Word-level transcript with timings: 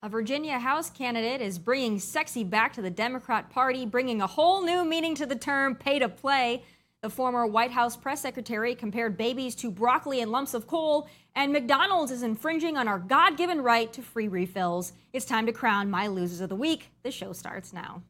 A 0.00 0.08
Virginia 0.08 0.60
House 0.60 0.90
candidate 0.90 1.40
is 1.40 1.58
bringing 1.58 1.98
sexy 1.98 2.44
back 2.44 2.72
to 2.74 2.82
the 2.82 2.88
Democrat 2.88 3.50
Party, 3.50 3.84
bringing 3.84 4.22
a 4.22 4.28
whole 4.28 4.62
new 4.62 4.84
meaning 4.84 5.16
to 5.16 5.26
the 5.26 5.34
term 5.34 5.74
pay 5.74 5.98
to 5.98 6.08
play. 6.08 6.62
The 7.02 7.10
former 7.10 7.44
White 7.44 7.72
House 7.72 7.96
press 7.96 8.20
secretary 8.20 8.76
compared 8.76 9.16
babies 9.16 9.56
to 9.56 9.72
broccoli 9.72 10.20
and 10.20 10.30
lumps 10.30 10.54
of 10.54 10.68
coal, 10.68 11.08
and 11.34 11.52
McDonald's 11.52 12.12
is 12.12 12.22
infringing 12.22 12.76
on 12.76 12.86
our 12.86 13.00
God 13.00 13.36
given 13.36 13.60
right 13.60 13.92
to 13.92 14.00
free 14.00 14.28
refills. 14.28 14.92
It's 15.12 15.26
time 15.26 15.46
to 15.46 15.52
crown 15.52 15.90
my 15.90 16.06
losers 16.06 16.40
of 16.40 16.48
the 16.48 16.54
week. 16.54 16.90
The 17.02 17.10
show 17.10 17.32
starts 17.32 17.72
now. 17.72 18.04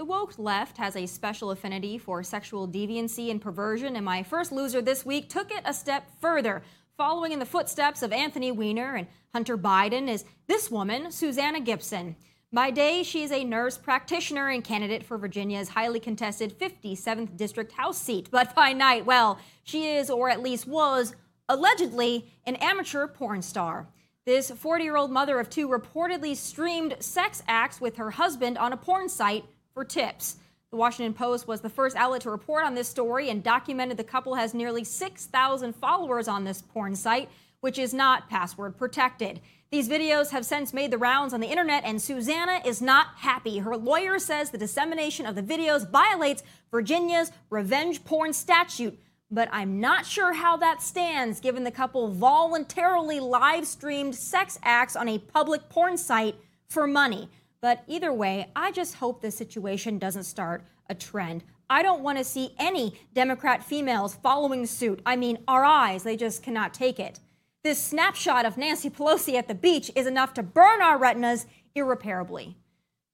The 0.00 0.06
woke 0.06 0.38
left 0.38 0.78
has 0.78 0.96
a 0.96 1.04
special 1.04 1.50
affinity 1.50 1.98
for 1.98 2.22
sexual 2.22 2.66
deviancy 2.66 3.30
and 3.30 3.38
perversion, 3.38 3.96
and 3.96 4.04
my 4.06 4.22
first 4.22 4.50
loser 4.50 4.80
this 4.80 5.04
week 5.04 5.28
took 5.28 5.50
it 5.50 5.60
a 5.66 5.74
step 5.74 6.04
further. 6.22 6.62
Following 6.96 7.32
in 7.32 7.38
the 7.38 7.44
footsteps 7.44 8.02
of 8.02 8.10
Anthony 8.10 8.50
Weiner 8.50 8.96
and 8.96 9.08
Hunter 9.34 9.58
Biden 9.58 10.08
is 10.08 10.24
this 10.46 10.70
woman, 10.70 11.12
Susanna 11.12 11.60
Gibson. 11.60 12.16
By 12.50 12.70
day, 12.70 13.02
she 13.02 13.24
is 13.24 13.30
a 13.30 13.44
nurse 13.44 13.76
practitioner 13.76 14.48
and 14.48 14.64
candidate 14.64 15.04
for 15.04 15.18
Virginia's 15.18 15.68
highly 15.68 16.00
contested 16.00 16.58
57th 16.58 17.36
District 17.36 17.72
House 17.72 18.00
seat. 18.00 18.30
But 18.30 18.54
by 18.54 18.72
night, 18.72 19.04
well, 19.04 19.38
she 19.64 19.86
is, 19.86 20.08
or 20.08 20.30
at 20.30 20.40
least 20.40 20.66
was, 20.66 21.14
allegedly 21.46 22.24
an 22.46 22.56
amateur 22.56 23.06
porn 23.06 23.42
star. 23.42 23.86
This 24.24 24.50
40 24.50 24.82
year 24.82 24.96
old 24.96 25.10
mother 25.10 25.38
of 25.38 25.50
two 25.50 25.68
reportedly 25.68 26.34
streamed 26.34 26.96
sex 27.00 27.42
acts 27.46 27.82
with 27.82 27.96
her 27.96 28.12
husband 28.12 28.56
on 28.56 28.72
a 28.72 28.78
porn 28.78 29.10
site 29.10 29.44
for 29.72 29.84
tips. 29.84 30.36
The 30.70 30.76
Washington 30.76 31.14
Post 31.14 31.48
was 31.48 31.60
the 31.60 31.68
first 31.68 31.96
outlet 31.96 32.22
to 32.22 32.30
report 32.30 32.64
on 32.64 32.74
this 32.74 32.88
story 32.88 33.28
and 33.28 33.42
documented 33.42 33.96
the 33.96 34.04
couple 34.04 34.36
has 34.36 34.54
nearly 34.54 34.84
6,000 34.84 35.74
followers 35.74 36.28
on 36.28 36.44
this 36.44 36.62
porn 36.62 36.94
site, 36.94 37.28
which 37.60 37.78
is 37.78 37.92
not 37.92 38.28
password 38.30 38.76
protected. 38.76 39.40
These 39.70 39.88
videos 39.88 40.30
have 40.30 40.44
since 40.44 40.72
made 40.72 40.90
the 40.90 40.98
rounds 40.98 41.32
on 41.32 41.40
the 41.40 41.46
internet, 41.46 41.84
and 41.84 42.00
Susanna 42.02 42.60
is 42.64 42.82
not 42.82 43.08
happy. 43.16 43.58
Her 43.58 43.76
lawyer 43.76 44.18
says 44.18 44.50
the 44.50 44.58
dissemination 44.58 45.26
of 45.26 45.34
the 45.36 45.42
videos 45.42 45.88
violates 45.88 46.42
Virginia's 46.70 47.30
revenge 47.50 48.04
porn 48.04 48.32
statute. 48.32 48.98
But 49.30 49.48
I'm 49.52 49.80
not 49.80 50.06
sure 50.06 50.32
how 50.32 50.56
that 50.56 50.82
stands 50.82 51.38
given 51.38 51.62
the 51.62 51.70
couple 51.70 52.08
voluntarily 52.12 53.20
live 53.20 53.64
streamed 53.64 54.16
sex 54.16 54.58
acts 54.64 54.96
on 54.96 55.08
a 55.08 55.18
public 55.18 55.68
porn 55.68 55.96
site 55.96 56.34
for 56.68 56.88
money. 56.88 57.28
But 57.60 57.84
either 57.86 58.12
way, 58.12 58.50
I 58.56 58.72
just 58.72 58.96
hope 58.96 59.20
this 59.20 59.36
situation 59.36 59.98
doesn't 59.98 60.24
start 60.24 60.64
a 60.88 60.94
trend. 60.94 61.44
I 61.68 61.82
don't 61.82 62.02
want 62.02 62.18
to 62.18 62.24
see 62.24 62.54
any 62.58 62.98
Democrat 63.14 63.62
females 63.62 64.14
following 64.14 64.66
suit. 64.66 65.00
I 65.04 65.16
mean, 65.16 65.38
our 65.46 65.64
eyes, 65.64 66.02
they 66.02 66.16
just 66.16 66.42
cannot 66.42 66.74
take 66.74 66.98
it. 66.98 67.20
This 67.62 67.82
snapshot 67.82 68.46
of 68.46 68.56
Nancy 68.56 68.88
Pelosi 68.88 69.34
at 69.34 69.46
the 69.46 69.54
beach 69.54 69.90
is 69.94 70.06
enough 70.06 70.32
to 70.34 70.42
burn 70.42 70.80
our 70.80 70.96
retinas 70.96 71.46
irreparably. 71.74 72.56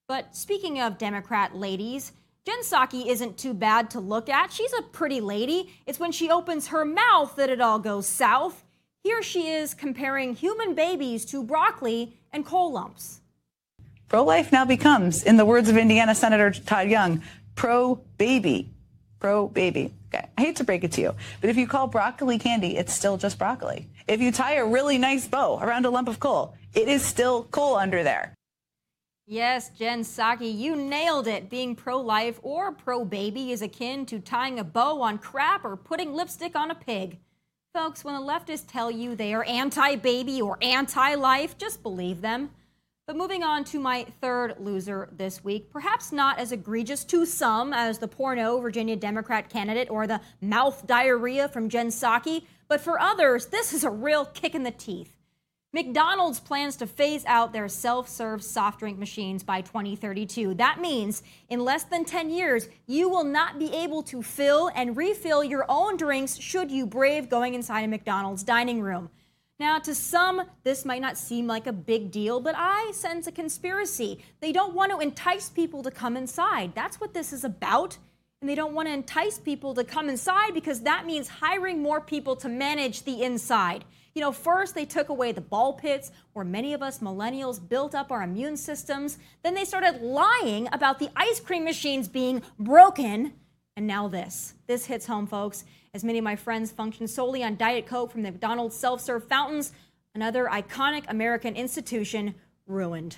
But 0.07 0.35
speaking 0.35 0.79
of 0.79 0.97
Democrat 0.97 1.55
ladies, 1.55 2.13
Jen 2.45 2.61
Psaki 2.61 3.07
isn't 3.07 3.37
too 3.37 3.53
bad 3.53 3.89
to 3.91 3.99
look 3.99 4.29
at. 4.29 4.53
She's 4.53 4.71
a 4.73 4.81
pretty 4.81 5.19
lady. 5.19 5.73
It's 5.85 5.99
when 5.99 6.13
she 6.13 6.31
opens 6.31 6.67
her 6.67 6.85
mouth 6.85 7.35
that 7.35 7.49
it 7.49 7.59
all 7.59 7.77
goes 7.77 8.07
south. 8.07 8.63
Here 9.03 9.21
she 9.21 9.49
is 9.49 9.73
comparing 9.73 10.33
human 10.33 10.73
babies 10.73 11.25
to 11.25 11.43
broccoli 11.43 12.17
and 12.31 12.45
coal 12.45 12.71
lumps. 12.71 13.19
Pro 14.09 14.23
life 14.23 14.53
now 14.53 14.63
becomes, 14.63 15.23
in 15.23 15.35
the 15.35 15.45
words 15.45 15.67
of 15.67 15.75
Indiana 15.75 16.15
Senator 16.15 16.51
Todd 16.51 16.89
Young, 16.89 17.21
pro 17.55 17.95
baby. 18.17 18.69
Pro 19.19 19.49
baby. 19.49 19.93
Okay. 20.07 20.25
I 20.37 20.41
hate 20.41 20.55
to 20.57 20.63
break 20.63 20.85
it 20.85 20.93
to 20.93 21.01
you, 21.01 21.15
but 21.41 21.49
if 21.49 21.57
you 21.57 21.67
call 21.67 21.87
broccoli 21.87 22.39
candy, 22.39 22.77
it's 22.77 22.93
still 22.93 23.17
just 23.17 23.37
broccoli. 23.37 23.89
If 24.07 24.21
you 24.21 24.31
tie 24.31 24.53
a 24.53 24.65
really 24.65 24.97
nice 24.97 25.27
bow 25.27 25.59
around 25.61 25.85
a 25.85 25.89
lump 25.89 26.07
of 26.07 26.21
coal, 26.21 26.55
it 26.73 26.87
is 26.87 27.03
still 27.03 27.43
coal 27.43 27.75
under 27.75 28.01
there. 28.01 28.33
Yes, 29.25 29.71
Jen 29.77 30.03
Psaki, 30.03 30.57
you 30.57 30.77
nailed 30.77 31.27
it. 31.27 31.49
Being 31.49 31.75
pro 31.75 31.99
life 31.99 32.39
or 32.43 32.71
pro 32.71 33.03
baby 33.03 33.51
is 33.51 33.61
akin 33.61 34.05
to 34.05 34.19
tying 34.19 34.57
a 34.59 34.63
bow 34.63 35.01
on 35.01 35.17
crap 35.17 35.65
or 35.65 35.75
putting 35.75 36.13
lipstick 36.13 36.55
on 36.55 36.71
a 36.71 36.75
pig. 36.75 37.17
Folks, 37.73 38.05
when 38.05 38.15
the 38.15 38.21
leftists 38.21 38.65
tell 38.65 38.89
you 38.89 39.15
they 39.15 39.33
are 39.33 39.43
anti 39.43 39.97
baby 39.97 40.41
or 40.41 40.57
anti 40.61 41.15
life, 41.15 41.57
just 41.57 41.83
believe 41.83 42.21
them. 42.21 42.51
But 43.07 43.15
moving 43.15 43.41
on 43.41 43.63
to 43.65 43.79
my 43.79 44.05
third 44.19 44.55
loser 44.59 45.07
this 45.15 45.41
week, 45.41 45.71
perhaps 45.71 46.11
not 46.11 46.39
as 46.39 46.51
egregious 46.51 47.05
to 47.05 47.25
some 47.25 47.71
as 47.71 47.99
the 47.99 48.07
porno 48.09 48.59
Virginia 48.59 48.97
Democrat 48.97 49.49
candidate 49.49 49.89
or 49.89 50.07
the 50.07 50.19
mouth 50.41 50.85
diarrhea 50.85 51.47
from 51.47 51.69
Jen 51.69 51.87
Psaki, 51.87 52.43
but 52.67 52.81
for 52.81 52.99
others, 52.99 53.45
this 53.45 53.71
is 53.71 53.85
a 53.85 53.89
real 53.89 54.25
kick 54.25 54.53
in 54.53 54.63
the 54.63 54.71
teeth. 54.71 55.15
McDonald's 55.71 56.41
plans 56.41 56.75
to 56.75 56.85
phase 56.85 57.23
out 57.27 57.53
their 57.53 57.69
self 57.69 58.09
serve 58.09 58.43
soft 58.43 58.79
drink 58.79 58.99
machines 58.99 59.41
by 59.41 59.61
2032. 59.61 60.55
That 60.55 60.81
means 60.81 61.23
in 61.47 61.63
less 61.63 61.85
than 61.85 62.03
10 62.03 62.29
years, 62.29 62.67
you 62.87 63.07
will 63.07 63.23
not 63.23 63.57
be 63.57 63.73
able 63.73 64.03
to 64.03 64.21
fill 64.21 64.69
and 64.75 64.97
refill 64.97 65.45
your 65.45 65.65
own 65.69 65.95
drinks 65.95 66.37
should 66.37 66.69
you 66.69 66.85
brave 66.85 67.29
going 67.29 67.53
inside 67.53 67.85
a 67.85 67.87
McDonald's 67.87 68.43
dining 68.43 68.81
room. 68.81 69.09
Now, 69.59 69.79
to 69.79 69.95
some, 69.95 70.43
this 70.63 70.85
might 70.85 71.01
not 71.01 71.17
seem 71.17 71.47
like 71.47 71.65
a 71.65 71.73
big 71.73 72.11
deal, 72.11 72.39
but 72.39 72.53
I 72.55 72.91
sense 72.93 73.25
a 73.25 73.31
conspiracy. 73.31 74.23
They 74.39 74.51
don't 74.51 74.75
want 74.75 74.91
to 74.91 74.99
entice 74.99 75.49
people 75.49 75.81
to 75.81 75.89
come 75.89 76.15
inside. 76.15 76.75
That's 76.75 77.01
what 77.01 77.13
this 77.15 77.33
is 77.33 77.43
about. 77.43 77.97
And 78.39 78.47
they 78.47 78.53
don't 78.53 78.75
want 78.75 78.87
to 78.87 78.93
entice 78.93 79.39
people 79.39 79.73
to 79.73 79.83
come 79.83 80.09
inside 80.09 80.53
because 80.53 80.81
that 80.81 81.07
means 81.07 81.27
hiring 81.27 81.81
more 81.81 81.99
people 81.99 82.35
to 82.35 82.49
manage 82.49 83.01
the 83.03 83.23
inside. 83.23 83.83
You 84.13 84.21
know, 84.21 84.31
first 84.31 84.75
they 84.75 84.85
took 84.85 85.09
away 85.09 85.31
the 85.31 85.41
ball 85.41 85.73
pits 85.73 86.11
where 86.33 86.45
many 86.45 86.75
of 86.75 86.83
us 86.83 86.99
millennials 86.99 87.59
built 87.67 87.95
up 87.95 88.11
our 88.11 88.21
immune 88.21 88.57
systems. 88.57 89.17
Then 89.41 89.55
they 89.55 89.65
started 89.65 90.03
lying 90.03 90.69
about 90.71 90.99
the 90.99 91.09
ice 91.15 91.39
cream 91.39 91.63
machines 91.63 92.07
being 92.07 92.43
broken. 92.59 93.33
And 93.75 93.87
now 93.87 94.07
this. 94.07 94.53
This 94.67 94.85
hits 94.85 95.07
home, 95.07 95.25
folks 95.25 95.65
as 95.93 96.03
many 96.03 96.19
of 96.19 96.23
my 96.23 96.35
friends 96.35 96.71
function 96.71 97.07
solely 97.07 97.43
on 97.43 97.55
Diet 97.55 97.85
Coke 97.85 98.11
from 98.11 98.23
the 98.23 98.31
McDonald's 98.31 98.75
self 98.75 99.01
serve 99.01 99.27
fountains, 99.27 99.71
another 100.13 100.45
iconic 100.45 101.05
American 101.07 101.55
institution 101.55 102.35
ruined. 102.65 103.17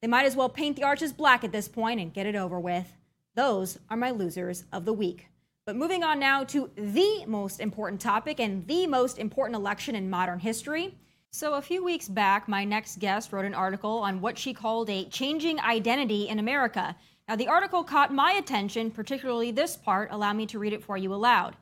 They 0.00 0.08
might 0.08 0.26
as 0.26 0.36
well 0.36 0.48
paint 0.48 0.76
the 0.76 0.84
arches 0.84 1.12
black 1.12 1.44
at 1.44 1.52
this 1.52 1.68
point 1.68 2.00
and 2.00 2.12
get 2.12 2.26
it 2.26 2.34
over 2.34 2.60
with. 2.60 2.92
Those 3.34 3.78
are 3.88 3.96
my 3.96 4.10
losers 4.10 4.64
of 4.72 4.84
the 4.84 4.92
week. 4.92 5.28
But 5.66 5.76
moving 5.76 6.04
on 6.04 6.18
now 6.18 6.44
to 6.44 6.70
the 6.76 7.24
most 7.26 7.58
important 7.58 8.00
topic 8.00 8.38
and 8.38 8.66
the 8.66 8.86
most 8.86 9.18
important 9.18 9.56
election 9.56 9.94
in 9.94 10.10
modern 10.10 10.38
history. 10.38 10.94
So, 11.30 11.54
a 11.54 11.62
few 11.62 11.82
weeks 11.82 12.06
back, 12.06 12.46
my 12.46 12.64
next 12.64 13.00
guest 13.00 13.32
wrote 13.32 13.46
an 13.46 13.54
article 13.54 13.98
on 13.98 14.20
what 14.20 14.38
she 14.38 14.52
called 14.52 14.90
a 14.90 15.06
changing 15.06 15.58
identity 15.58 16.28
in 16.28 16.38
America. 16.38 16.94
Now, 17.26 17.36
the 17.36 17.48
article 17.48 17.82
caught 17.82 18.12
my 18.12 18.32
attention, 18.32 18.90
particularly 18.90 19.50
this 19.50 19.74
part. 19.76 20.10
Allow 20.12 20.34
me 20.34 20.46
to 20.46 20.58
read 20.58 20.74
it 20.74 20.84
for 20.84 20.96
you 20.98 21.14
aloud. 21.14 21.56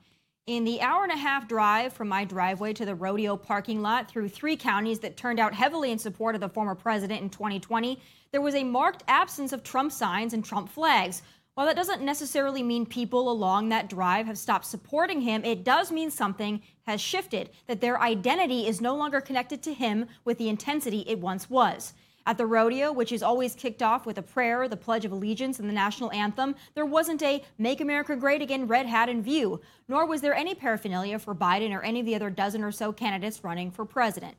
In 0.48 0.64
the 0.64 0.80
hour 0.80 1.04
and 1.04 1.12
a 1.12 1.16
half 1.16 1.46
drive 1.46 1.92
from 1.92 2.08
my 2.08 2.24
driveway 2.24 2.72
to 2.72 2.84
the 2.84 2.96
rodeo 2.96 3.36
parking 3.36 3.80
lot 3.80 4.10
through 4.10 4.28
three 4.28 4.56
counties 4.56 4.98
that 4.98 5.16
turned 5.16 5.38
out 5.38 5.54
heavily 5.54 5.92
in 5.92 6.00
support 6.00 6.34
of 6.34 6.40
the 6.40 6.48
former 6.48 6.74
president 6.74 7.22
in 7.22 7.30
2020, 7.30 7.96
there 8.32 8.40
was 8.40 8.56
a 8.56 8.64
marked 8.64 9.04
absence 9.06 9.52
of 9.52 9.62
Trump 9.62 9.92
signs 9.92 10.34
and 10.34 10.44
Trump 10.44 10.68
flags. 10.68 11.22
While 11.54 11.66
that 11.66 11.76
doesn't 11.76 12.02
necessarily 12.02 12.64
mean 12.64 12.86
people 12.86 13.30
along 13.30 13.68
that 13.68 13.88
drive 13.88 14.26
have 14.26 14.36
stopped 14.36 14.64
supporting 14.64 15.20
him, 15.20 15.44
it 15.44 15.62
does 15.62 15.92
mean 15.92 16.10
something 16.10 16.60
has 16.88 17.00
shifted, 17.00 17.50
that 17.68 17.80
their 17.80 18.00
identity 18.00 18.66
is 18.66 18.80
no 18.80 18.96
longer 18.96 19.20
connected 19.20 19.62
to 19.62 19.72
him 19.72 20.06
with 20.24 20.38
the 20.38 20.48
intensity 20.48 21.04
it 21.06 21.20
once 21.20 21.48
was. 21.48 21.94
At 22.24 22.38
the 22.38 22.46
rodeo, 22.46 22.92
which 22.92 23.10
is 23.10 23.22
always 23.22 23.54
kicked 23.54 23.82
off 23.82 24.06
with 24.06 24.16
a 24.16 24.22
prayer, 24.22 24.68
the 24.68 24.76
Pledge 24.76 25.04
of 25.04 25.10
Allegiance, 25.10 25.58
and 25.58 25.68
the 25.68 25.74
national 25.74 26.12
anthem, 26.12 26.54
there 26.74 26.86
wasn't 26.86 27.22
a 27.22 27.42
Make 27.58 27.80
America 27.80 28.14
Great 28.14 28.40
Again 28.42 28.68
red 28.68 28.86
hat 28.86 29.08
in 29.08 29.22
view, 29.22 29.60
nor 29.88 30.06
was 30.06 30.20
there 30.20 30.34
any 30.34 30.54
paraphernalia 30.54 31.18
for 31.18 31.34
Biden 31.34 31.72
or 31.72 31.82
any 31.82 32.00
of 32.00 32.06
the 32.06 32.14
other 32.14 32.30
dozen 32.30 32.62
or 32.62 32.70
so 32.70 32.92
candidates 32.92 33.42
running 33.42 33.70
for 33.72 33.84
president. 33.84 34.36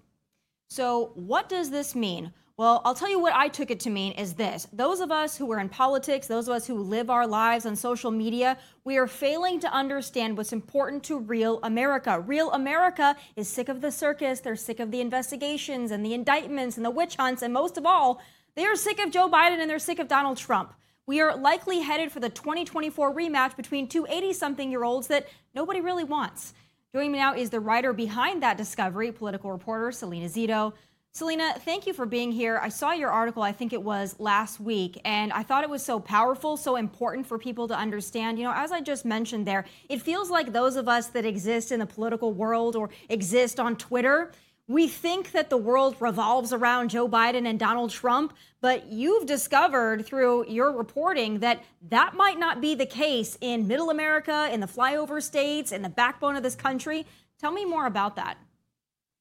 So, 0.70 1.12
what 1.16 1.50
does 1.50 1.72
this 1.72 1.94
mean? 1.94 2.32
Well, 2.56 2.84
I'll 2.86 2.94
tell 2.94 3.10
you 3.10 3.20
what 3.20 3.34
I 3.34 3.48
took 3.48 3.72
it 3.72 3.80
to 3.80 3.90
mean 3.90 4.12
is 4.12 4.36
this. 4.36 4.68
Those 4.72 5.00
of 5.00 5.12
us 5.12 5.36
who 5.36 5.52
are 5.52 5.60
in 5.60 5.70
politics, 5.70 6.28
those 6.28 6.48
of 6.48 6.54
us 6.54 6.68
who 6.68 6.76
live 6.76 7.10
our 7.10 7.26
lives 7.26 7.66
on 7.66 7.76
social 7.76 8.12
media, 8.12 8.60
we 8.84 8.96
are 8.98 9.08
failing 9.08 9.60
to 9.62 9.74
understand 9.74 10.38
what's 10.38 10.54
important 10.54 11.04
to 11.06 11.18
real 11.18 11.60
America. 11.64 12.20
Real 12.20 12.52
America 12.52 13.16
is 13.36 13.48
sick 13.48 13.70
of 13.70 13.82
the 13.82 13.92
circus, 13.92 14.40
they're 14.40 14.56
sick 14.56 14.80
of 14.80 14.92
the 14.92 15.02
investigations 15.02 15.90
and 15.90 16.06
the 16.06 16.14
indictments 16.14 16.78
and 16.78 16.86
the 16.86 16.92
witch 16.92 17.16
hunts, 17.16 17.42
and 17.42 17.52
most 17.52 17.76
of 17.76 17.88
all, 17.88 18.22
they 18.54 18.68
are 18.68 18.76
sick 18.76 19.00
of 19.00 19.10
Joe 19.10 19.28
Biden 19.28 19.60
and 19.60 19.68
they're 19.68 19.80
sick 19.80 19.98
of 19.98 20.08
Donald 20.08 20.38
Trump. 20.38 20.76
We 21.08 21.22
are 21.22 21.36
likely 21.36 21.80
headed 21.80 22.12
for 22.12 22.20
the 22.20 22.30
2024 22.30 23.16
rematch 23.16 23.58
between 23.58 23.88
two 23.88 24.06
80 24.08 24.32
something 24.34 24.70
year 24.70 24.84
olds 24.84 25.08
that 25.08 25.28
nobody 25.56 25.82
really 25.82 26.04
wants. 26.04 26.54
Joining 26.94 27.14
me 27.14 27.18
now 27.18 27.34
is 27.34 27.50
the 27.50 27.60
writer 27.60 27.94
behind 27.94 28.44
that 28.44 28.58
discovery, 28.58 29.12
political 29.12 29.52
reporter 29.52 29.92
Salena 29.92 30.28
Zito. 30.28 30.74
Salena, 31.16 31.54
thank 31.60 31.86
you 31.86 31.94
for 31.94 32.08
being 32.08 32.32
here. 32.32 32.60
I 32.60 32.70
saw 32.70 32.92
your 32.92 33.12
article, 33.12 33.44
I 33.44 33.52
think 33.52 33.72
it 33.72 33.84
was 33.84 34.16
last 34.18 34.60
week, 34.60 35.00
and 35.06 35.32
I 35.32 35.44
thought 35.44 35.64
it 35.64 35.70
was 35.70 35.86
so 35.86 36.00
powerful, 36.00 36.58
so 36.58 36.76
important 36.76 37.28
for 37.28 37.38
people 37.38 37.68
to 37.68 37.76
understand. 37.76 38.40
You 38.40 38.46
know, 38.46 38.54
as 38.56 38.72
I 38.72 38.82
just 38.82 39.06
mentioned 39.06 39.46
there, 39.46 39.64
it 39.90 40.02
feels 40.02 40.32
like 40.32 40.54
those 40.54 40.76
of 40.76 40.90
us 40.90 41.10
that 41.10 41.24
exist 41.24 41.72
in 41.72 41.80
the 41.80 41.86
political 41.86 42.34
world 42.34 42.76
or 42.76 42.90
exist 43.10 43.60
on 43.60 43.76
Twitter, 43.76 44.32
we 44.68 44.88
think 44.88 45.34
that 45.34 45.52
the 45.52 45.58
world 45.58 45.96
revolves 46.00 46.52
around 46.52 46.90
Joe 46.90 47.08
Biden 47.08 47.48
and 47.48 47.60
Donald 47.60 47.92
Trump, 47.92 48.34
but 48.60 48.88
you've 48.88 49.28
discovered 49.28 50.08
through 50.08 50.50
your 50.50 50.72
reporting 50.72 51.42
that 51.42 51.64
that 51.90 52.16
might 52.16 52.40
not 52.40 52.60
be 52.60 52.74
the 52.74 52.88
case 52.88 53.38
in 53.40 53.68
middle 53.68 53.92
America, 53.92 54.50
in 54.52 54.62
the 54.62 54.68
flyover 54.68 55.22
states, 55.22 55.72
in 55.72 55.84
the 55.84 55.90
backbone 55.90 56.36
of 56.36 56.42
this 56.42 56.56
country. 56.56 57.06
Tell 57.40 57.52
me 57.52 57.66
more 57.66 57.86
about 57.86 58.16
that. 58.16 58.40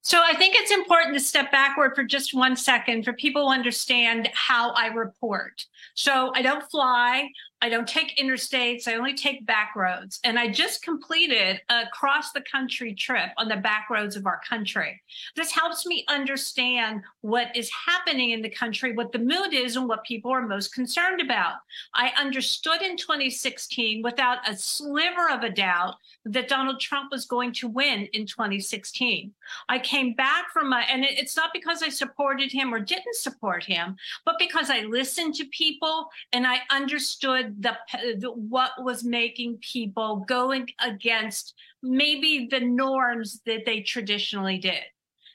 So 0.03 0.21
I 0.21 0.35
think 0.35 0.53
it's 0.55 0.71
important 0.71 1.13
to 1.13 1.19
step 1.21 1.49
backward 1.49 1.95
for 1.95 2.03
just 2.03 2.33
one 2.33 2.57
second 2.57 3.05
for 3.05 3.13
people 3.13 3.47
to 3.47 3.53
understand 3.53 4.29
how 4.33 4.71
I 4.71 4.87
report. 4.87 5.65
So 5.95 6.33
I 6.35 6.41
don't 6.41 6.69
fly. 6.69 7.29
I 7.63 7.69
don't 7.69 7.87
take 7.87 8.17
interstates. 8.17 8.89
I 8.89 8.95
only 8.95 9.13
take 9.13 9.45
back 9.45 9.73
roads. 9.73 10.19
And 10.25 10.37
I 10.37 10.49
just 10.49 10.83
completed 10.83 11.61
a 11.69 11.83
cross 11.93 12.33
the 12.33 12.41
country 12.41 12.93
trip 12.93 13.29
on 13.37 13.47
the 13.47 13.55
back 13.55 13.89
roads 13.89 14.17
of 14.17 14.25
our 14.25 14.41
country. 14.47 15.01
This 15.37 15.53
helps 15.53 15.85
me 15.85 16.03
understand 16.09 17.03
what 17.21 17.55
is 17.55 17.71
happening 17.71 18.31
in 18.31 18.41
the 18.41 18.49
country, 18.49 18.91
what 18.91 19.13
the 19.13 19.19
mood 19.19 19.53
is, 19.53 19.77
and 19.77 19.87
what 19.87 20.03
people 20.03 20.29
are 20.29 20.45
most 20.45 20.73
concerned 20.73 21.21
about. 21.21 21.53
I 21.93 22.11
understood 22.19 22.81
in 22.81 22.97
2016 22.97 24.01
without 24.03 24.39
a 24.45 24.57
sliver 24.57 25.29
of 25.31 25.43
a 25.43 25.49
doubt 25.49 25.95
that 26.25 26.49
Donald 26.49 26.81
Trump 26.81 27.13
was 27.13 27.25
going 27.25 27.53
to 27.53 27.69
win 27.69 28.09
in 28.11 28.25
2016. 28.25 29.31
I 29.69 29.79
came 29.79 30.15
back 30.15 30.49
from 30.51 30.69
my, 30.69 30.81
and 30.81 31.05
it's 31.05 31.37
not 31.37 31.51
because 31.53 31.81
I 31.81 31.87
supported 31.87 32.51
him 32.51 32.73
or 32.73 32.79
didn't 32.79 33.15
support 33.15 33.63
him, 33.63 33.95
but 34.25 34.37
because 34.37 34.69
I 34.69 34.81
listened 34.81 35.35
to 35.35 35.45
people 35.45 36.09
and 36.33 36.45
I 36.45 36.59
understood 36.69 37.52
the, 37.59 37.75
the 38.19 38.31
what 38.31 38.71
was 38.79 39.03
making 39.03 39.57
people 39.57 40.25
going 40.27 40.69
against 40.79 41.53
maybe 41.81 42.47
the 42.49 42.59
norms 42.59 43.41
that 43.45 43.65
they 43.65 43.81
traditionally 43.81 44.57
did. 44.57 44.83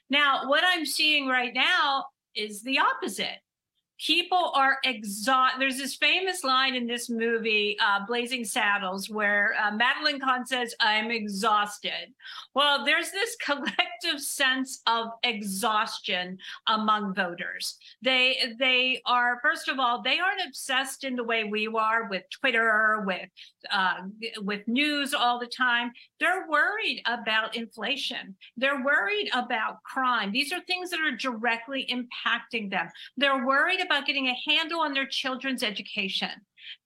Now, 0.09 0.47
what 0.47 0.63
I'm 0.65 0.85
seeing 0.85 1.27
right 1.27 1.53
now 1.53 2.05
is 2.35 2.63
the 2.63 2.79
opposite 2.79 3.39
people 3.99 4.51
are 4.55 4.77
exhausted. 4.85 5.59
There's 5.59 5.77
this 5.77 5.95
famous 5.95 6.43
line 6.43 6.73
in 6.75 6.87
this 6.87 7.09
movie, 7.09 7.77
uh, 7.79 8.05
Blazing 8.07 8.45
Saddles, 8.45 9.09
where 9.09 9.55
uh, 9.61 9.71
Madeline 9.71 10.19
Kahn 10.19 10.45
says, 10.45 10.73
I'm 10.79 11.11
exhausted. 11.11 12.13
Well, 12.55 12.85
there's 12.85 13.11
this 13.11 13.35
collective 13.43 14.21
sense 14.21 14.81
of 14.87 15.07
exhaustion 15.23 16.37
among 16.67 17.13
voters. 17.13 17.77
They, 18.01 18.53
they 18.57 19.01
are, 19.05 19.39
first 19.41 19.67
of 19.67 19.79
all, 19.79 20.01
they 20.01 20.19
aren't 20.19 20.47
obsessed 20.47 21.03
in 21.03 21.15
the 21.15 21.23
way 21.23 21.43
we 21.43 21.67
are 21.67 22.07
with 22.09 22.23
Twitter, 22.29 23.03
with, 23.05 23.29
uh, 23.69 23.95
with 24.41 24.65
news 24.67 25.13
all 25.13 25.39
the 25.39 25.47
time. 25.47 25.91
They're 26.21 26.47
worried 26.49 27.01
about 27.05 27.55
inflation. 27.57 28.35
They're 28.55 28.83
worried 28.83 29.29
about 29.33 29.83
crime. 29.83 30.31
These 30.31 30.53
are 30.53 30.61
things 30.61 30.89
that 30.91 31.01
are 31.01 31.15
directly 31.15 31.85
impacting 31.91 32.69
them. 32.69 32.87
They're 33.17 33.45
worried 33.45 33.81
about 33.89 34.05
getting 34.05 34.27
a 34.27 34.37
handle 34.47 34.81
on 34.81 34.93
their 34.93 35.07
children's 35.07 35.63
education. 35.63 36.29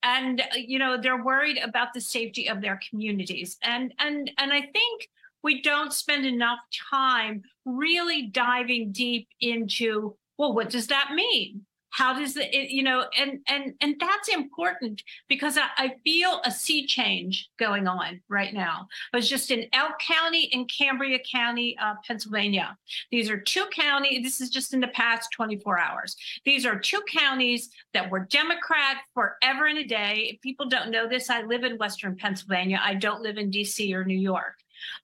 And 0.04 0.42
uh, 0.42 0.46
you 0.56 0.80
know 0.80 0.98
they're 1.02 1.24
worried 1.24 1.58
about 1.58 1.94
the 1.94 2.02
safety 2.02 2.48
of 2.50 2.62
their 2.62 2.80
communities. 2.90 3.58
And 3.64 3.94
and 4.00 4.32
and 4.38 4.54
i 4.54 4.62
think 4.62 5.10
we 5.44 5.62
don't 5.62 5.94
spend 5.94 6.26
enough 6.26 6.60
time 6.90 7.44
really 7.66 8.24
diving 8.24 8.92
deep 8.92 9.28
into 9.42 10.16
well 10.38 10.54
what 10.54 10.70
does 10.70 10.88
that 10.88 11.12
mean 11.14 11.66
how 11.94 12.18
does 12.18 12.34
the 12.34 12.44
it, 12.56 12.72
you 12.72 12.84
know 12.84 13.06
and 13.18 13.40
and 13.48 13.74
and 13.80 13.96
that's 14.00 14.28
important 14.28 15.04
because 15.30 15.58
I, 15.58 15.68
I, 15.78 15.92
feel 16.04 16.42
a 16.44 16.52
sea 16.52 16.88
change 16.88 17.50
going 17.60 17.88
on 17.88 18.20
right 18.28 18.54
now. 18.54 18.88
I 19.14 19.18
was 19.18 19.30
just 19.30 19.52
in 19.52 19.68
elk 19.74 20.00
county 20.00 20.50
and 20.52 20.70
cambria 20.70 21.20
county 21.32 21.78
uh, 21.82 21.94
pennsylvania. 22.06 22.76
These 23.12 23.30
are 23.30 23.40
two 23.40 23.66
counties 23.72 24.24
this 24.24 24.42
is 24.42 24.50
just 24.50 24.74
in 24.74 24.80
the 24.80 24.88
past 24.88 25.30
24 25.34 25.80
hours. 25.80 26.16
These 26.46 26.66
are 26.66 26.78
two 26.78 27.02
counties 27.12 27.70
that 27.94 28.10
were 28.10 28.22
democrat 28.22 28.98
forever 29.14 29.68
and 29.68 29.78
a 29.78 29.86
day. 29.86 30.32
If 30.34 30.42
people 30.42 30.68
don't 30.68 30.92
know 30.92 31.08
this 31.08 31.30
i 31.30 31.44
live 31.44 31.64
in 31.64 31.78
western 31.78 32.16
pennsylvania. 32.16 32.80
I 32.84 32.96
don't 32.96 33.22
live 33.22 33.38
in 33.38 33.52
dc 33.52 33.94
or 33.94 34.04
new 34.04 34.18
york 34.18 34.56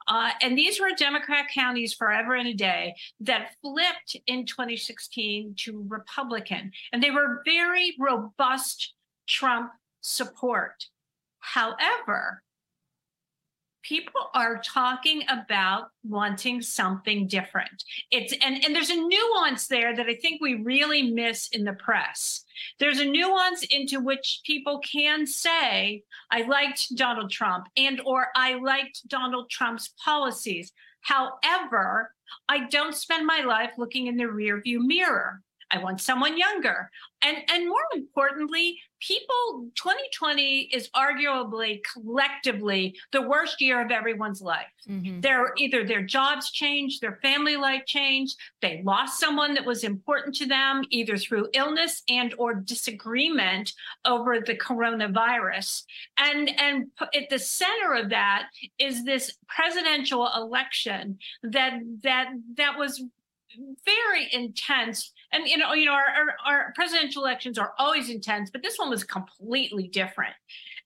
uh, 0.09 0.31
and 0.41 0.57
these 0.57 0.81
were 0.81 0.89
Democrat 0.97 1.45
counties 1.53 1.93
forever 1.93 2.33
and 2.35 2.47
a 2.47 2.53
day 2.53 2.95
that 3.19 3.51
flipped 3.61 4.17
in 4.25 4.45
2016 4.45 5.53
to 5.59 5.85
Republican. 5.87 6.71
And 6.91 7.01
they 7.01 7.11
were 7.11 7.43
very 7.45 7.95
robust 7.99 8.95
Trump 9.27 9.71
support. 10.01 10.85
However, 11.39 12.41
people 13.83 14.29
are 14.33 14.61
talking 14.61 15.23
about 15.29 15.89
wanting 16.03 16.61
something 16.61 17.27
different. 17.27 17.83
It's 18.11 18.33
and 18.41 18.63
and 18.63 18.75
there's 18.75 18.89
a 18.89 18.95
nuance 18.95 19.67
there 19.67 19.95
that 19.95 20.07
i 20.07 20.15
think 20.15 20.41
we 20.41 20.55
really 20.55 21.11
miss 21.11 21.47
in 21.49 21.63
the 21.63 21.73
press. 21.73 22.43
There's 22.79 22.99
a 22.99 23.05
nuance 23.05 23.65
into 23.69 23.99
which 23.99 24.41
people 24.45 24.79
can 24.79 25.25
say 25.25 26.03
i 26.31 26.41
liked 26.43 26.95
donald 26.95 27.31
trump 27.31 27.67
and 27.77 28.01
or 28.05 28.27
i 28.35 28.55
liked 28.55 29.07
donald 29.07 29.49
trump's 29.49 29.93
policies. 30.03 30.71
However 31.01 32.13
i 32.47 32.67
don't 32.67 32.95
spend 32.95 33.25
my 33.25 33.41
life 33.41 33.71
looking 33.77 34.07
in 34.07 34.17
the 34.17 34.25
rearview 34.25 34.79
mirror 34.79 35.41
I 35.71 35.77
want 35.77 36.01
someone 36.01 36.37
younger. 36.37 36.89
And 37.21 37.37
and 37.49 37.67
more 37.67 37.83
importantly, 37.93 38.79
people 38.99 39.67
2020 39.75 40.69
is 40.73 40.89
arguably 40.95 41.81
collectively 41.93 42.95
the 43.11 43.21
worst 43.21 43.61
year 43.61 43.83
of 43.83 43.91
everyone's 43.91 44.41
life. 44.41 44.65
Mm-hmm. 44.87 45.19
They're 45.19 45.53
either 45.57 45.85
their 45.85 46.01
jobs 46.01 46.51
changed, 46.51 47.01
their 47.01 47.19
family 47.21 47.55
life 47.55 47.85
changed, 47.85 48.37
they 48.61 48.81
lost 48.83 49.19
someone 49.19 49.53
that 49.53 49.65
was 49.65 49.83
important 49.83 50.35
to 50.35 50.45
them 50.45 50.83
either 50.89 51.17
through 51.17 51.49
illness 51.53 52.03
and 52.09 52.33
or 52.37 52.53
disagreement 52.53 53.73
over 54.05 54.39
the 54.39 54.55
coronavirus. 54.55 55.83
And 56.17 56.49
and 56.57 56.87
at 57.13 57.29
the 57.29 57.39
center 57.39 57.95
of 57.95 58.09
that 58.09 58.47
is 58.79 59.03
this 59.03 59.37
presidential 59.47 60.29
election 60.35 61.19
that 61.43 61.79
that 62.03 62.29
that 62.55 62.77
was 62.77 63.03
very 63.85 64.29
intense 64.31 65.11
and 65.31 65.47
you 65.47 65.57
know 65.57 65.73
you 65.73 65.85
know 65.85 65.93
our, 65.93 66.07
our, 66.07 66.35
our, 66.45 66.73
presidential 66.73 67.23
elections 67.23 67.57
are 67.57 67.73
always 67.77 68.09
intense 68.09 68.49
but 68.49 68.61
this 68.61 68.77
one 68.77 68.89
was 68.89 69.03
completely 69.03 69.87
different. 69.87 70.33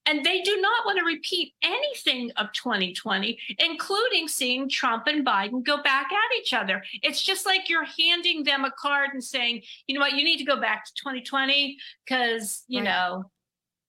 And 0.06 0.26
they 0.26 0.42
do 0.42 0.60
not 0.60 0.86
want 0.86 1.00
to 1.00 1.06
repeat 1.06 1.54
anything 1.64 2.32
of 2.38 2.52
2020 2.54 3.38
including 3.60 4.28
seeing 4.28 4.70
trump 4.70 5.08
and 5.08 5.26
biden 5.26 5.64
go 5.64 5.82
back 5.82 6.08
at 6.12 6.38
each 6.40 6.54
other. 6.54 6.84
It's 7.02 7.22
just 7.22 7.46
like 7.46 7.70
you're 7.70 7.86
handing 7.86 8.44
them 8.44 8.66
a 8.66 8.72
card 8.72 9.12
and 9.14 9.24
saying 9.24 9.64
you 9.88 9.96
know 9.96 10.02
what? 10.02 10.14
You 10.14 10.24
need 10.24 10.38
to 10.38 10.46
go 10.46 10.60
back 10.60 10.86
to 10.86 10.94
2020 10.96 11.78
because 12.06 12.64
you 12.68 12.80
right. 12.80 12.86
know 12.86 13.26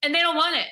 and 0.03 0.15
they 0.15 0.21
don't 0.21 0.37
want 0.37 0.57
it. 0.57 0.69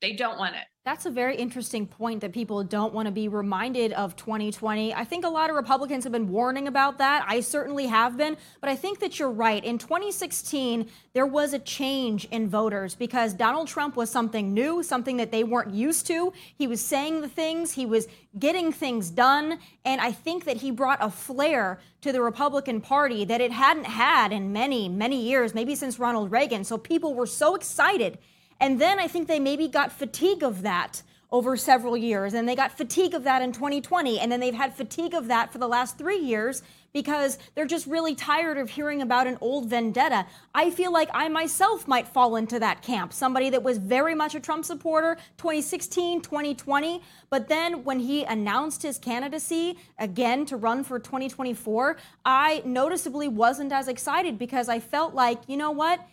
They 0.00 0.14
don't 0.14 0.38
want 0.38 0.56
it 0.56 0.64
that's 0.82 1.04
a 1.04 1.10
very 1.10 1.36
interesting 1.36 1.86
point 1.86 2.22
that 2.22 2.32
people 2.32 2.64
don't 2.64 2.94
want 2.94 3.04
to 3.04 3.12
be 3.12 3.28
reminded 3.28 3.92
of 3.92 4.16
2020. 4.16 4.94
I 4.94 5.04
think 5.04 5.26
a 5.26 5.28
lot 5.28 5.50
of 5.50 5.56
Republicans 5.56 6.04
have 6.04 6.12
been 6.12 6.30
warning 6.30 6.66
about 6.66 6.96
that. 6.98 7.22
I 7.28 7.40
certainly 7.40 7.86
have 7.86 8.16
been. 8.16 8.38
But 8.62 8.70
I 8.70 8.76
think 8.76 8.98
that 9.00 9.18
you're 9.18 9.30
right. 9.30 9.62
In 9.62 9.76
2016, 9.76 10.88
there 11.12 11.26
was 11.26 11.52
a 11.52 11.58
change 11.58 12.24
in 12.30 12.48
voters 12.48 12.94
because 12.94 13.34
Donald 13.34 13.68
Trump 13.68 13.94
was 13.94 14.08
something 14.08 14.54
new, 14.54 14.82
something 14.82 15.18
that 15.18 15.30
they 15.30 15.44
weren't 15.44 15.74
used 15.74 16.06
to. 16.06 16.32
He 16.56 16.66
was 16.66 16.80
saying 16.80 17.20
the 17.20 17.28
things, 17.28 17.72
he 17.72 17.84
was 17.84 18.08
getting 18.38 18.72
things 18.72 19.10
done. 19.10 19.58
And 19.84 20.00
I 20.00 20.12
think 20.12 20.46
that 20.46 20.56
he 20.56 20.70
brought 20.70 20.98
a 21.02 21.10
flair 21.10 21.78
to 22.00 22.10
the 22.10 22.22
Republican 22.22 22.80
Party 22.80 23.26
that 23.26 23.42
it 23.42 23.52
hadn't 23.52 23.84
had 23.84 24.32
in 24.32 24.54
many, 24.54 24.88
many 24.88 25.20
years, 25.20 25.54
maybe 25.54 25.74
since 25.74 25.98
Ronald 25.98 26.30
Reagan. 26.30 26.64
So 26.64 26.78
people 26.78 27.12
were 27.12 27.26
so 27.26 27.54
excited 27.54 28.16
and 28.60 28.80
then 28.80 28.98
I 28.98 29.08
think 29.08 29.28
they 29.28 29.40
maybe 29.40 29.68
got 29.68 29.92
fatigue 29.92 30.42
of 30.42 30.62
that 30.62 31.02
over 31.32 31.56
several 31.56 31.96
years. 31.96 32.34
And 32.34 32.48
they 32.48 32.56
got 32.56 32.76
fatigue 32.76 33.14
of 33.14 33.24
that 33.24 33.42
in 33.42 33.52
2020. 33.52 34.18
And 34.18 34.30
then 34.30 34.40
they've 34.40 34.54
had 34.54 34.74
fatigue 34.74 35.14
of 35.14 35.28
that 35.28 35.52
for 35.52 35.58
the 35.58 35.68
last 35.68 35.96
three 35.96 36.18
years 36.18 36.62
because 36.92 37.38
they're 37.54 37.66
just 37.66 37.86
really 37.86 38.16
tired 38.16 38.58
of 38.58 38.70
hearing 38.70 39.00
about 39.00 39.28
an 39.28 39.38
old 39.40 39.70
vendetta. 39.70 40.26
I 40.52 40.70
feel 40.70 40.92
like 40.92 41.08
I 41.14 41.28
myself 41.28 41.86
might 41.86 42.08
fall 42.08 42.34
into 42.34 42.58
that 42.58 42.82
camp. 42.82 43.12
Somebody 43.12 43.48
that 43.50 43.62
was 43.62 43.78
very 43.78 44.14
much 44.14 44.34
a 44.34 44.40
Trump 44.40 44.64
supporter 44.64 45.16
2016, 45.36 46.20
2020. 46.20 47.00
But 47.28 47.48
then 47.48 47.84
when 47.84 48.00
he 48.00 48.24
announced 48.24 48.82
his 48.82 48.98
candidacy 48.98 49.78
again 50.00 50.44
to 50.46 50.56
run 50.56 50.82
for 50.82 50.98
2024, 50.98 51.96
I 52.24 52.60
noticeably 52.64 53.28
wasn't 53.28 53.70
as 53.70 53.86
excited 53.86 54.36
because 54.36 54.68
I 54.68 54.80
felt 54.80 55.14
like, 55.14 55.38
you 55.46 55.56
know 55.56 55.70
what? 55.70 56.04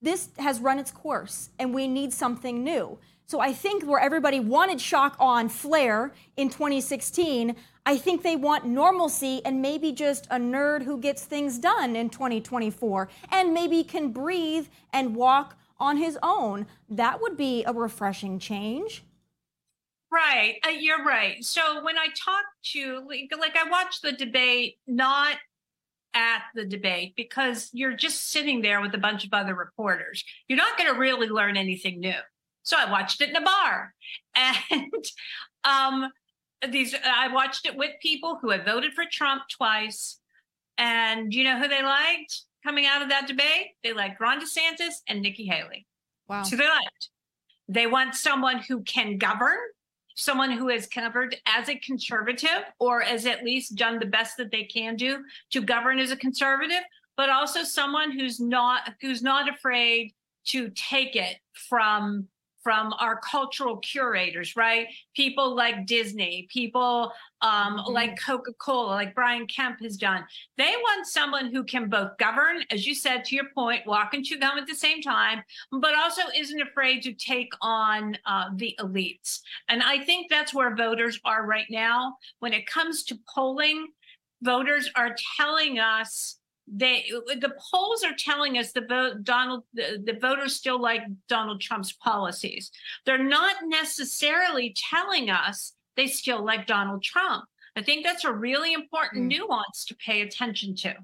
This 0.00 0.28
has 0.38 0.60
run 0.60 0.78
its 0.78 0.90
course 0.90 1.50
and 1.58 1.74
we 1.74 1.88
need 1.88 2.12
something 2.12 2.62
new. 2.62 2.98
So 3.26 3.40
I 3.40 3.52
think 3.52 3.84
where 3.84 4.00
everybody 4.00 4.40
wanted 4.40 4.80
shock 4.80 5.14
on 5.20 5.50
flair 5.50 6.14
in 6.36 6.48
2016, 6.48 7.54
I 7.84 7.98
think 7.98 8.22
they 8.22 8.36
want 8.36 8.64
normalcy 8.64 9.42
and 9.44 9.60
maybe 9.60 9.92
just 9.92 10.26
a 10.30 10.36
nerd 10.36 10.82
who 10.82 10.98
gets 10.98 11.24
things 11.24 11.58
done 11.58 11.94
in 11.94 12.08
2024 12.10 13.08
and 13.30 13.52
maybe 13.52 13.84
can 13.84 14.12
breathe 14.12 14.68
and 14.92 15.14
walk 15.14 15.58
on 15.78 15.96
his 15.96 16.18
own. 16.22 16.66
That 16.88 17.20
would 17.20 17.36
be 17.36 17.64
a 17.64 17.72
refreshing 17.72 18.38
change. 18.38 19.04
Right, 20.10 20.56
uh, 20.66 20.70
you're 20.70 21.04
right. 21.04 21.44
So 21.44 21.84
when 21.84 21.98
I 21.98 22.06
talk 22.16 22.44
to 22.72 23.06
like, 23.06 23.30
like 23.38 23.56
I 23.56 23.68
watched 23.68 24.00
the 24.00 24.12
debate 24.12 24.78
not 24.86 25.36
at 26.14 26.42
the 26.54 26.64
debate 26.64 27.14
because 27.16 27.70
you're 27.72 27.96
just 27.96 28.30
sitting 28.30 28.62
there 28.62 28.80
with 28.80 28.94
a 28.94 28.98
bunch 28.98 29.24
of 29.24 29.32
other 29.32 29.54
reporters. 29.54 30.24
You're 30.48 30.56
not 30.56 30.78
going 30.78 30.92
to 30.92 30.98
really 30.98 31.28
learn 31.28 31.56
anything 31.56 32.00
new. 32.00 32.18
So 32.62 32.76
I 32.78 32.90
watched 32.90 33.20
it 33.20 33.30
in 33.30 33.36
a 33.36 33.40
bar. 33.40 33.94
And 34.70 35.04
um, 35.64 36.10
these 36.70 36.94
I 37.04 37.28
watched 37.28 37.66
it 37.66 37.76
with 37.76 37.90
people 38.00 38.38
who 38.40 38.50
had 38.50 38.64
voted 38.64 38.92
for 38.92 39.04
Trump 39.10 39.42
twice. 39.50 40.20
And 40.76 41.34
you 41.34 41.44
know 41.44 41.58
who 41.58 41.66
they 41.66 41.82
liked 41.82 42.42
coming 42.64 42.86
out 42.86 43.02
of 43.02 43.08
that 43.08 43.26
debate? 43.26 43.72
They 43.82 43.92
liked 43.92 44.20
Ron 44.20 44.40
DeSantis 44.40 44.94
and 45.08 45.22
Nikki 45.22 45.44
Haley. 45.44 45.86
Wow. 46.28 46.44
So 46.44 46.56
they 46.56 46.68
liked. 46.68 47.08
They 47.68 47.86
want 47.86 48.14
someone 48.14 48.58
who 48.58 48.82
can 48.82 49.18
govern, 49.18 49.58
someone 50.18 50.50
who 50.50 50.68
has 50.68 50.86
covered 50.86 51.36
as 51.46 51.68
a 51.68 51.76
conservative 51.76 52.64
or 52.78 53.00
has 53.00 53.24
at 53.24 53.44
least 53.44 53.76
done 53.76 53.98
the 53.98 54.06
best 54.06 54.36
that 54.36 54.50
they 54.50 54.64
can 54.64 54.96
do 54.96 55.24
to 55.50 55.60
govern 55.60 55.98
as 55.98 56.10
a 56.10 56.16
conservative, 56.16 56.82
but 57.16 57.30
also 57.30 57.62
someone 57.62 58.10
who's 58.10 58.40
not 58.40 58.94
who's 59.00 59.22
not 59.22 59.48
afraid 59.48 60.12
to 60.46 60.70
take 60.70 61.14
it 61.14 61.36
from 61.52 62.26
from 62.62 62.92
our 62.98 63.20
cultural 63.20 63.78
curators, 63.78 64.56
right? 64.56 64.88
People 65.14 65.54
like 65.54 65.86
Disney, 65.86 66.46
people 66.50 67.12
um, 67.40 67.78
mm-hmm. 67.78 67.92
like 67.92 68.18
Coca 68.20 68.52
Cola, 68.54 68.90
like 68.90 69.14
Brian 69.14 69.46
Kemp 69.46 69.80
has 69.80 69.96
done. 69.96 70.24
They 70.56 70.74
want 70.76 71.06
someone 71.06 71.52
who 71.52 71.64
can 71.64 71.88
both 71.88 72.16
govern, 72.18 72.62
as 72.70 72.86
you 72.86 72.94
said, 72.94 73.24
to 73.24 73.36
your 73.36 73.46
point, 73.54 73.86
walk 73.86 74.14
and 74.14 74.24
chew 74.24 74.38
gum 74.38 74.58
at 74.58 74.66
the 74.66 74.74
same 74.74 75.00
time, 75.02 75.42
but 75.72 75.94
also 75.94 76.22
isn't 76.36 76.60
afraid 76.60 77.02
to 77.02 77.12
take 77.12 77.52
on 77.60 78.16
uh, 78.26 78.50
the 78.54 78.76
elites. 78.80 79.40
And 79.68 79.82
I 79.82 80.04
think 80.04 80.28
that's 80.28 80.54
where 80.54 80.74
voters 80.74 81.20
are 81.24 81.46
right 81.46 81.66
now. 81.70 82.16
When 82.40 82.52
it 82.52 82.66
comes 82.66 83.04
to 83.04 83.18
polling, 83.32 83.88
voters 84.42 84.90
are 84.94 85.16
telling 85.36 85.78
us 85.78 86.37
they 86.70 87.10
the 87.40 87.52
polls 87.70 88.04
are 88.04 88.14
telling 88.18 88.58
us 88.58 88.72
the 88.72 88.82
vote 88.82 89.22
Donald 89.22 89.64
the, 89.74 90.02
the, 90.04 90.18
voters 90.18 90.54
still 90.54 90.80
like 90.80 91.02
Donald 91.28 91.60
Trump's 91.60 91.92
policies. 91.92 92.70
They're 93.06 93.22
not 93.22 93.56
necessarily 93.64 94.74
telling 94.76 95.30
us 95.30 95.74
they 95.96 96.06
still 96.06 96.44
like 96.44 96.66
Donald 96.66 97.02
Trump. 97.02 97.44
I 97.76 97.82
think 97.82 98.04
that's 98.04 98.24
a 98.24 98.32
really 98.32 98.72
important 98.72 99.24
mm. 99.24 99.38
nuance 99.38 99.84
to 99.86 99.96
pay 99.96 100.22
attention 100.22 100.74
to. 100.76 100.94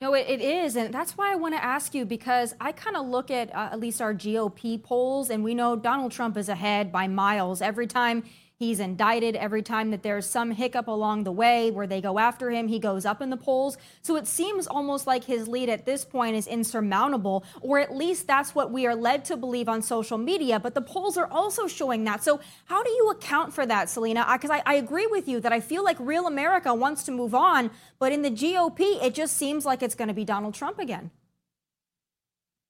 No, 0.00 0.14
it, 0.14 0.26
it 0.28 0.40
is. 0.40 0.76
And 0.76 0.92
that's 0.92 1.16
why 1.16 1.32
I 1.32 1.36
want 1.36 1.54
to 1.54 1.62
ask 1.62 1.94
you 1.94 2.04
because 2.04 2.54
I 2.60 2.72
kind 2.72 2.96
of 2.96 3.06
look 3.06 3.30
at 3.30 3.54
uh, 3.54 3.70
at 3.72 3.80
least 3.80 4.02
our 4.02 4.14
GOP 4.14 4.82
polls, 4.82 5.30
and 5.30 5.44
we 5.44 5.54
know 5.54 5.76
Donald 5.76 6.12
Trump 6.12 6.36
is 6.36 6.48
ahead 6.48 6.90
by 6.92 7.08
miles 7.08 7.62
every 7.62 7.86
time 7.86 8.24
He's 8.64 8.80
indicted 8.80 9.36
every 9.36 9.60
time 9.60 9.90
that 9.90 10.02
there's 10.02 10.24
some 10.24 10.50
hiccup 10.50 10.88
along 10.88 11.24
the 11.24 11.32
way 11.32 11.70
where 11.70 11.86
they 11.86 12.00
go 12.00 12.18
after 12.18 12.50
him. 12.50 12.66
He 12.66 12.78
goes 12.78 13.04
up 13.04 13.20
in 13.20 13.28
the 13.28 13.36
polls. 13.36 13.76
So 14.00 14.16
it 14.16 14.26
seems 14.26 14.66
almost 14.66 15.06
like 15.06 15.22
his 15.22 15.46
lead 15.46 15.68
at 15.68 15.84
this 15.84 16.02
point 16.02 16.34
is 16.34 16.46
insurmountable, 16.46 17.44
or 17.60 17.78
at 17.78 17.94
least 17.94 18.26
that's 18.26 18.54
what 18.54 18.70
we 18.70 18.86
are 18.86 18.94
led 18.94 19.26
to 19.26 19.36
believe 19.36 19.68
on 19.68 19.82
social 19.82 20.16
media. 20.16 20.58
But 20.58 20.74
the 20.74 20.80
polls 20.80 21.18
are 21.18 21.26
also 21.30 21.66
showing 21.66 22.04
that. 22.04 22.24
So 22.24 22.40
how 22.64 22.82
do 22.82 22.90
you 22.90 23.10
account 23.10 23.52
for 23.52 23.66
that, 23.66 23.90
Salena? 23.90 24.26
Because 24.32 24.50
I, 24.50 24.62
I 24.64 24.74
agree 24.76 25.08
with 25.08 25.28
you 25.28 25.40
that 25.40 25.52
I 25.52 25.60
feel 25.60 25.84
like 25.84 25.98
real 26.00 26.26
America 26.26 26.72
wants 26.72 27.04
to 27.04 27.12
move 27.12 27.34
on, 27.34 27.70
but 27.98 28.12
in 28.12 28.22
the 28.22 28.30
GOP, 28.30 29.04
it 29.04 29.14
just 29.14 29.36
seems 29.36 29.66
like 29.66 29.82
it's 29.82 29.94
going 29.94 30.08
to 30.08 30.14
be 30.14 30.24
Donald 30.24 30.54
Trump 30.54 30.78
again. 30.78 31.10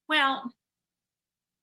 Well, 0.09 0.51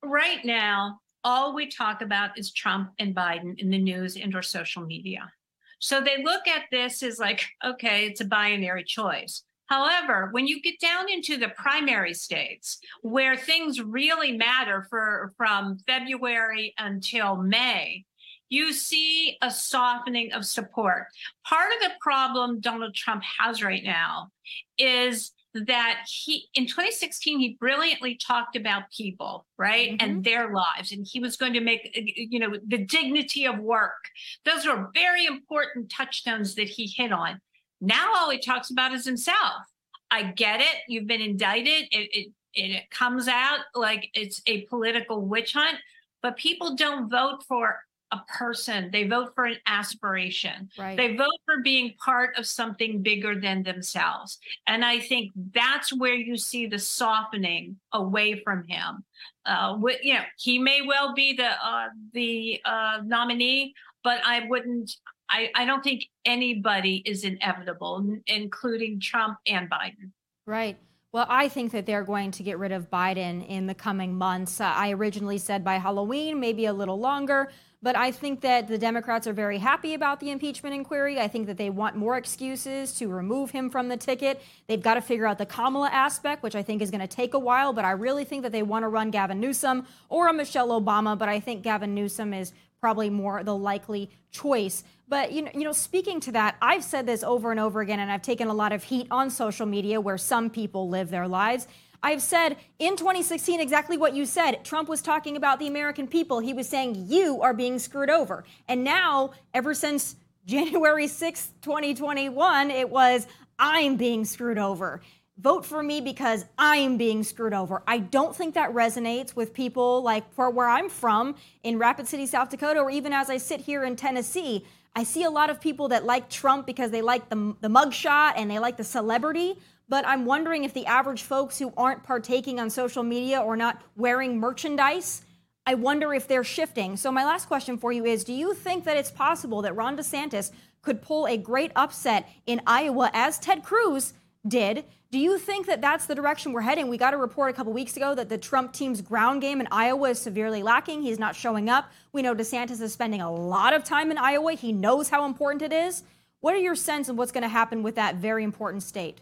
right 0.02 0.42
now, 0.42 1.01
all 1.24 1.54
we 1.54 1.66
talk 1.66 2.02
about 2.02 2.38
is 2.38 2.52
Trump 2.52 2.92
and 2.98 3.14
Biden 3.14 3.58
in 3.58 3.70
the 3.70 3.78
news 3.78 4.16
and 4.16 4.34
or 4.34 4.42
social 4.42 4.84
media. 4.84 5.30
So 5.78 6.00
they 6.00 6.22
look 6.22 6.46
at 6.46 6.64
this 6.70 7.02
as 7.02 7.18
like, 7.18 7.44
okay, 7.64 8.06
it's 8.06 8.20
a 8.20 8.24
binary 8.24 8.84
choice. 8.84 9.42
However, 9.66 10.28
when 10.32 10.46
you 10.46 10.60
get 10.60 10.78
down 10.80 11.10
into 11.10 11.38
the 11.38 11.48
primary 11.48 12.14
states 12.14 12.78
where 13.00 13.36
things 13.36 13.80
really 13.80 14.36
matter 14.36 14.86
for 14.90 15.32
from 15.36 15.78
February 15.86 16.74
until 16.78 17.36
May, 17.36 18.04
you 18.48 18.74
see 18.74 19.38
a 19.40 19.50
softening 19.50 20.32
of 20.32 20.44
support. 20.44 21.06
Part 21.46 21.72
of 21.72 21.80
the 21.80 21.94
problem 22.02 22.60
Donald 22.60 22.94
Trump 22.94 23.22
has 23.38 23.62
right 23.62 23.82
now 23.82 24.28
is 24.76 25.32
that 25.54 26.06
he 26.06 26.48
in 26.54 26.66
2016 26.66 27.38
he 27.38 27.56
brilliantly 27.60 28.16
talked 28.16 28.56
about 28.56 28.84
people 28.96 29.46
right 29.58 29.90
mm-hmm. 29.90 30.08
and 30.08 30.24
their 30.24 30.52
lives 30.52 30.92
and 30.92 31.06
he 31.06 31.20
was 31.20 31.36
going 31.36 31.52
to 31.52 31.60
make 31.60 31.90
you 31.94 32.38
know 32.38 32.54
the 32.66 32.78
dignity 32.78 33.46
of 33.46 33.58
work. 33.58 34.08
Those 34.44 34.66
are 34.66 34.90
very 34.94 35.26
important 35.26 35.90
touchstones 35.90 36.54
that 36.54 36.68
he 36.68 36.86
hit 36.86 37.12
on. 37.12 37.40
Now 37.80 38.12
all 38.16 38.30
he 38.30 38.38
talks 38.38 38.70
about 38.70 38.92
is 38.92 39.04
himself. 39.04 39.62
I 40.10 40.24
get 40.24 40.60
it 40.60 40.76
you've 40.88 41.06
been 41.06 41.22
indicted 41.22 41.86
it, 41.90 42.08
it, 42.12 42.32
it 42.54 42.90
comes 42.90 43.28
out 43.28 43.60
like 43.74 44.10
it's 44.12 44.42
a 44.46 44.62
political 44.66 45.22
witch 45.22 45.54
hunt 45.54 45.78
but 46.22 46.36
people 46.36 46.76
don't 46.76 47.08
vote 47.08 47.42
for 47.48 47.80
a 48.12 48.22
person. 48.28 48.90
They 48.92 49.04
vote 49.04 49.32
for 49.34 49.46
an 49.46 49.56
aspiration. 49.66 50.68
Right. 50.78 50.96
They 50.96 51.16
vote 51.16 51.40
for 51.44 51.62
being 51.62 51.94
part 52.04 52.36
of 52.36 52.46
something 52.46 53.02
bigger 53.02 53.40
than 53.40 53.62
themselves. 53.62 54.38
And 54.66 54.84
I 54.84 55.00
think 55.00 55.32
that's 55.54 55.92
where 55.92 56.14
you 56.14 56.36
see 56.36 56.66
the 56.66 56.78
softening 56.78 57.76
away 57.92 58.40
from 58.44 58.64
him. 58.68 59.04
Uh, 59.46 59.78
you 60.02 60.14
know, 60.14 60.20
he 60.38 60.58
may 60.58 60.82
well 60.82 61.14
be 61.14 61.34
the 61.34 61.48
uh, 61.48 61.88
the 62.12 62.60
uh, 62.64 62.98
nominee, 63.04 63.74
but 64.04 64.20
I 64.24 64.46
wouldn't. 64.46 64.92
I, 65.28 65.50
I 65.54 65.64
don't 65.64 65.82
think 65.82 66.04
anybody 66.26 67.02
is 67.06 67.24
inevitable, 67.24 68.18
including 68.26 69.00
Trump 69.00 69.38
and 69.46 69.70
Biden. 69.70 70.10
Right. 70.46 70.76
Well, 71.12 71.26
I 71.28 71.48
think 71.48 71.72
that 71.72 71.84
they're 71.84 72.04
going 72.04 72.30
to 72.30 72.42
get 72.42 72.58
rid 72.58 72.72
of 72.72 72.88
Biden 72.90 73.46
in 73.46 73.66
the 73.66 73.74
coming 73.74 74.14
months. 74.14 74.62
Uh, 74.62 74.64
I 74.64 74.92
originally 74.92 75.36
said 75.36 75.62
by 75.62 75.74
Halloween, 75.74 76.40
maybe 76.40 76.64
a 76.64 76.72
little 76.72 76.98
longer. 76.98 77.50
But 77.82 77.96
I 77.96 78.12
think 78.12 78.40
that 78.42 78.66
the 78.66 78.78
Democrats 78.78 79.26
are 79.26 79.34
very 79.34 79.58
happy 79.58 79.92
about 79.92 80.20
the 80.20 80.30
impeachment 80.30 80.74
inquiry. 80.74 81.20
I 81.20 81.28
think 81.28 81.48
that 81.48 81.58
they 81.58 81.68
want 81.68 81.96
more 81.96 82.16
excuses 82.16 82.94
to 82.94 83.08
remove 83.08 83.50
him 83.50 83.68
from 83.68 83.88
the 83.88 83.96
ticket. 83.98 84.40
They've 84.68 84.80
got 84.80 84.94
to 84.94 85.02
figure 85.02 85.26
out 85.26 85.36
the 85.36 85.44
Kamala 85.44 85.90
aspect, 85.90 86.42
which 86.42 86.54
I 86.54 86.62
think 86.62 86.80
is 86.80 86.90
going 86.90 87.00
to 87.02 87.06
take 87.06 87.34
a 87.34 87.38
while. 87.38 87.74
But 87.74 87.84
I 87.84 87.90
really 87.90 88.24
think 88.24 88.42
that 88.44 88.52
they 88.52 88.62
want 88.62 88.84
to 88.84 88.88
run 88.88 89.10
Gavin 89.10 89.38
Newsom 89.38 89.86
or 90.08 90.28
a 90.28 90.32
Michelle 90.32 90.68
Obama. 90.68 91.18
But 91.18 91.28
I 91.28 91.40
think 91.40 91.62
Gavin 91.62 91.94
Newsom 91.94 92.32
is 92.32 92.54
probably 92.82 93.08
more 93.08 93.44
the 93.44 93.54
likely 93.54 94.10
choice. 94.32 94.82
But 95.08 95.30
you 95.32 95.42
know, 95.42 95.50
you 95.54 95.62
know, 95.62 95.72
speaking 95.72 96.18
to 96.20 96.32
that, 96.32 96.56
I've 96.60 96.82
said 96.82 97.06
this 97.06 97.22
over 97.22 97.52
and 97.52 97.60
over 97.60 97.80
again, 97.80 98.00
and 98.00 98.10
I've 98.10 98.22
taken 98.22 98.48
a 98.48 98.52
lot 98.52 98.72
of 98.72 98.82
heat 98.82 99.06
on 99.10 99.30
social 99.30 99.66
media 99.66 100.00
where 100.00 100.18
some 100.18 100.50
people 100.50 100.88
live 100.88 101.08
their 101.08 101.28
lives. 101.28 101.68
I've 102.02 102.20
said 102.20 102.56
in 102.80 102.96
2016 102.96 103.60
exactly 103.60 103.96
what 103.96 104.14
you 104.16 104.26
said. 104.26 104.64
Trump 104.64 104.88
was 104.88 105.00
talking 105.00 105.36
about 105.36 105.60
the 105.60 105.68
American 105.68 106.08
people. 106.08 106.40
He 106.40 106.52
was 106.52 106.68
saying 106.68 107.06
you 107.08 107.40
are 107.40 107.54
being 107.54 107.78
screwed 107.78 108.10
over. 108.10 108.42
And 108.66 108.82
now, 108.82 109.30
ever 109.54 109.74
since 109.74 110.16
January 110.44 111.06
6th, 111.06 111.50
2021, 111.62 112.72
it 112.72 112.90
was 112.90 113.28
I'm 113.60 113.96
being 113.96 114.24
screwed 114.24 114.58
over. 114.58 115.00
Vote 115.38 115.64
for 115.64 115.82
me 115.82 116.00
because 116.00 116.44
I'm 116.58 116.96
being 116.96 117.24
screwed 117.24 117.54
over. 117.54 117.82
I 117.86 117.98
don't 117.98 118.36
think 118.36 118.54
that 118.54 118.72
resonates 118.72 119.34
with 119.34 119.54
people 119.54 120.02
like 120.02 120.30
for 120.34 120.50
where 120.50 120.68
I'm 120.68 120.88
from 120.88 121.36
in 121.62 121.78
Rapid 121.78 122.06
City, 122.06 122.26
South 122.26 122.50
Dakota, 122.50 122.80
or 122.80 122.90
even 122.90 123.12
as 123.12 123.30
I 123.30 123.38
sit 123.38 123.60
here 123.60 123.84
in 123.84 123.96
Tennessee. 123.96 124.66
I 124.94 125.04
see 125.04 125.24
a 125.24 125.30
lot 125.30 125.48
of 125.48 125.60
people 125.60 125.88
that 125.88 126.04
like 126.04 126.28
Trump 126.28 126.66
because 126.66 126.90
they 126.90 127.00
like 127.00 127.30
the, 127.30 127.56
the 127.62 127.68
mugshot 127.68 128.34
and 128.36 128.50
they 128.50 128.58
like 128.58 128.76
the 128.76 128.84
celebrity, 128.84 129.58
but 129.88 130.06
I'm 130.06 130.26
wondering 130.26 130.64
if 130.64 130.74
the 130.74 130.84
average 130.84 131.22
folks 131.22 131.58
who 131.58 131.72
aren't 131.76 132.02
partaking 132.02 132.60
on 132.60 132.68
social 132.68 133.02
media 133.02 133.40
or 133.40 133.56
not 133.56 133.82
wearing 133.96 134.38
merchandise 134.38 135.22
I 135.64 135.74
wonder 135.74 136.12
if 136.12 136.26
they're 136.26 136.44
shifting. 136.44 136.96
So, 136.96 137.12
my 137.12 137.24
last 137.24 137.46
question 137.46 137.78
for 137.78 137.92
you 137.92 138.04
is 138.04 138.24
Do 138.24 138.32
you 138.32 138.54
think 138.54 138.84
that 138.84 138.96
it's 138.96 139.10
possible 139.10 139.62
that 139.62 139.76
Ron 139.76 139.96
DeSantis 139.96 140.50
could 140.82 141.00
pull 141.02 141.26
a 141.26 141.36
great 141.36 141.70
upset 141.76 142.28
in 142.46 142.60
Iowa 142.66 143.10
as 143.14 143.38
Ted 143.38 143.62
Cruz 143.62 144.14
did? 144.46 144.84
Do 145.10 145.18
you 145.18 145.38
think 145.38 145.66
that 145.66 145.80
that's 145.80 146.06
the 146.06 146.14
direction 146.14 146.52
we're 146.52 146.62
heading? 146.62 146.88
We 146.88 146.96
got 146.96 147.14
a 147.14 147.18
report 147.18 147.50
a 147.50 147.52
couple 147.52 147.72
weeks 147.72 147.96
ago 147.96 148.14
that 148.14 148.28
the 148.28 148.38
Trump 148.38 148.72
team's 148.72 149.00
ground 149.00 149.42
game 149.42 149.60
in 149.60 149.68
Iowa 149.70 150.10
is 150.10 150.18
severely 150.18 150.62
lacking. 150.62 151.02
He's 151.02 151.18
not 151.18 151.36
showing 151.36 151.68
up. 151.68 151.90
We 152.12 152.22
know 152.22 152.34
DeSantis 152.34 152.80
is 152.80 152.92
spending 152.92 153.20
a 153.20 153.32
lot 153.32 153.74
of 153.74 153.84
time 153.84 154.10
in 154.10 154.18
Iowa. 154.18 154.54
He 154.54 154.72
knows 154.72 155.10
how 155.10 155.26
important 155.26 155.62
it 155.62 155.72
is. 155.72 156.02
What 156.40 156.54
are 156.54 156.58
your 156.58 156.74
sense 156.74 157.08
of 157.08 157.16
what's 157.16 157.30
going 157.30 157.42
to 157.42 157.48
happen 157.48 157.82
with 157.82 157.94
that 157.96 158.16
very 158.16 158.42
important 158.42 158.82
state? 158.82 159.20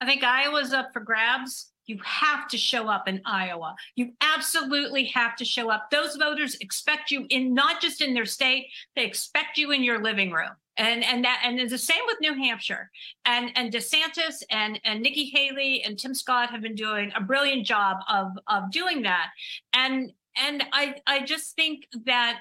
I 0.00 0.06
think 0.06 0.24
Iowa's 0.24 0.72
up 0.72 0.92
for 0.92 1.00
grabs. 1.00 1.70
You 1.86 1.98
have 2.04 2.48
to 2.48 2.58
show 2.58 2.88
up 2.88 3.08
in 3.08 3.22
Iowa. 3.24 3.74
You 3.96 4.12
absolutely 4.20 5.06
have 5.06 5.36
to 5.36 5.44
show 5.44 5.70
up. 5.70 5.90
Those 5.90 6.16
voters 6.16 6.56
expect 6.56 7.10
you 7.10 7.26
in 7.30 7.54
not 7.54 7.80
just 7.80 8.00
in 8.00 8.12
their 8.12 8.26
state, 8.26 8.68
they 8.96 9.04
expect 9.04 9.56
you 9.56 9.70
in 9.70 9.82
your 9.82 10.02
living 10.02 10.32
room. 10.32 10.50
And 10.76 11.04
and 11.04 11.24
that 11.24 11.42
and 11.44 11.60
it's 11.60 11.72
the 11.72 11.78
same 11.78 12.02
with 12.06 12.18
New 12.20 12.34
Hampshire. 12.34 12.90
And 13.24 13.50
and 13.56 13.72
DeSantis 13.72 14.42
and 14.50 14.80
and 14.84 15.02
Nikki 15.02 15.26
Haley 15.26 15.82
and 15.84 15.98
Tim 15.98 16.14
Scott 16.14 16.50
have 16.50 16.62
been 16.62 16.74
doing 16.74 17.12
a 17.14 17.20
brilliant 17.20 17.66
job 17.66 17.98
of 18.08 18.28
of 18.46 18.70
doing 18.70 19.02
that. 19.02 19.28
And 19.74 20.12
and 20.36 20.64
I 20.72 20.96
I 21.06 21.20
just 21.20 21.54
think 21.56 21.86
that 22.06 22.40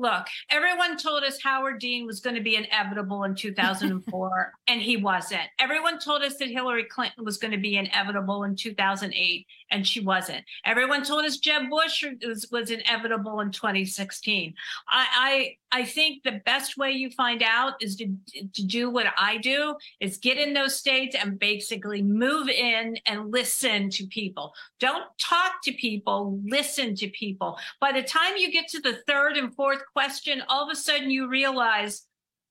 Look, 0.00 0.28
everyone 0.48 0.96
told 0.96 1.24
us 1.24 1.42
Howard 1.42 1.78
Dean 1.78 2.06
was 2.06 2.20
going 2.20 2.34
to 2.34 2.40
be 2.40 2.56
inevitable 2.56 3.24
in 3.24 3.34
2004, 3.34 4.52
and 4.66 4.80
he 4.80 4.96
wasn't. 4.96 5.42
Everyone 5.58 5.98
told 5.98 6.22
us 6.22 6.36
that 6.38 6.48
Hillary 6.48 6.84
Clinton 6.84 7.22
was 7.22 7.36
going 7.36 7.50
to 7.50 7.58
be 7.58 7.76
inevitable 7.76 8.44
in 8.44 8.56
2008, 8.56 9.46
and 9.70 9.86
she 9.86 10.00
wasn't. 10.00 10.42
Everyone 10.64 11.04
told 11.04 11.26
us 11.26 11.36
Jeb 11.36 11.68
Bush 11.68 12.02
was, 12.24 12.48
was 12.50 12.70
inevitable 12.70 13.40
in 13.40 13.50
2016. 13.50 14.54
I, 14.88 15.56
I, 15.70 15.80
I 15.80 15.84
think 15.84 16.22
the 16.22 16.40
best 16.46 16.78
way 16.78 16.92
you 16.92 17.10
find 17.10 17.42
out 17.42 17.74
is 17.82 17.96
to, 17.96 18.06
to 18.54 18.66
do 18.66 18.88
what 18.88 19.06
I 19.18 19.36
do 19.36 19.76
is 20.00 20.16
get 20.16 20.38
in 20.38 20.54
those 20.54 20.76
states 20.76 21.14
and 21.14 21.38
basically 21.38 22.00
move 22.00 22.48
in 22.48 22.96
and 23.04 23.30
listen 23.30 23.90
to 23.90 24.06
people. 24.06 24.54
Don't 24.78 25.04
talk 25.18 25.62
to 25.64 25.72
people, 25.72 26.40
listen 26.42 26.94
to 26.96 27.08
people. 27.10 27.58
By 27.82 27.92
the 27.92 28.02
time 28.02 28.38
you 28.38 28.50
get 28.50 28.66
to 28.68 28.80
the 28.80 29.02
third 29.06 29.36
and 29.36 29.54
fourth 29.54 29.82
question, 29.92 30.42
all 30.48 30.64
of 30.64 30.70
a 30.70 30.76
sudden 30.76 31.10
you 31.10 31.28
realize, 31.28 32.06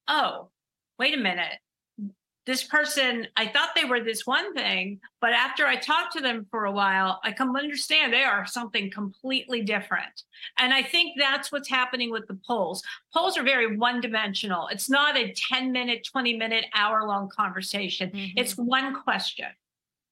oh, 0.08 0.50
wait 0.98 1.14
a 1.14 1.18
minute 1.18 1.60
this 2.50 2.64
person, 2.64 3.28
I 3.38 3.48
thought 3.48 3.76
they 3.76 3.86
were 3.86 4.00
this 4.00 4.26
one 4.26 4.56
thing, 4.56 5.00
but 5.22 5.34
after 5.34 5.68
I 5.68 5.76
talked 5.76 6.14
to 6.14 6.20
them 6.20 6.48
for 6.50 6.66
a 6.66 6.72
while, 6.72 7.20
I 7.24 7.32
come 7.32 7.56
understand 7.56 8.12
they 8.12 8.24
are 8.24 8.48
something 8.48 8.90
completely 8.90 9.62
different. 9.62 10.24
And 10.58 10.74
I 10.74 10.82
think 10.82 11.14
that's 11.20 11.52
what's 11.52 11.70
happening 11.70 12.10
with 12.10 12.26
the 12.26 12.40
polls. 12.48 12.82
Polls 13.14 13.38
are 13.38 13.44
very 13.44 13.78
one 13.78 14.02
dimensional. 14.02 14.68
It's 14.70 14.90
not 14.90 15.16
a 15.16 15.32
10 15.32 15.72
minute, 15.72 16.08
20 16.12 16.38
minute, 16.38 16.66
hour 16.74 17.06
long 17.06 17.30
conversation. 17.30 18.10
Mm-hmm. 18.10 18.40
It's 18.40 18.58
one 18.58 18.96
question. 19.04 19.50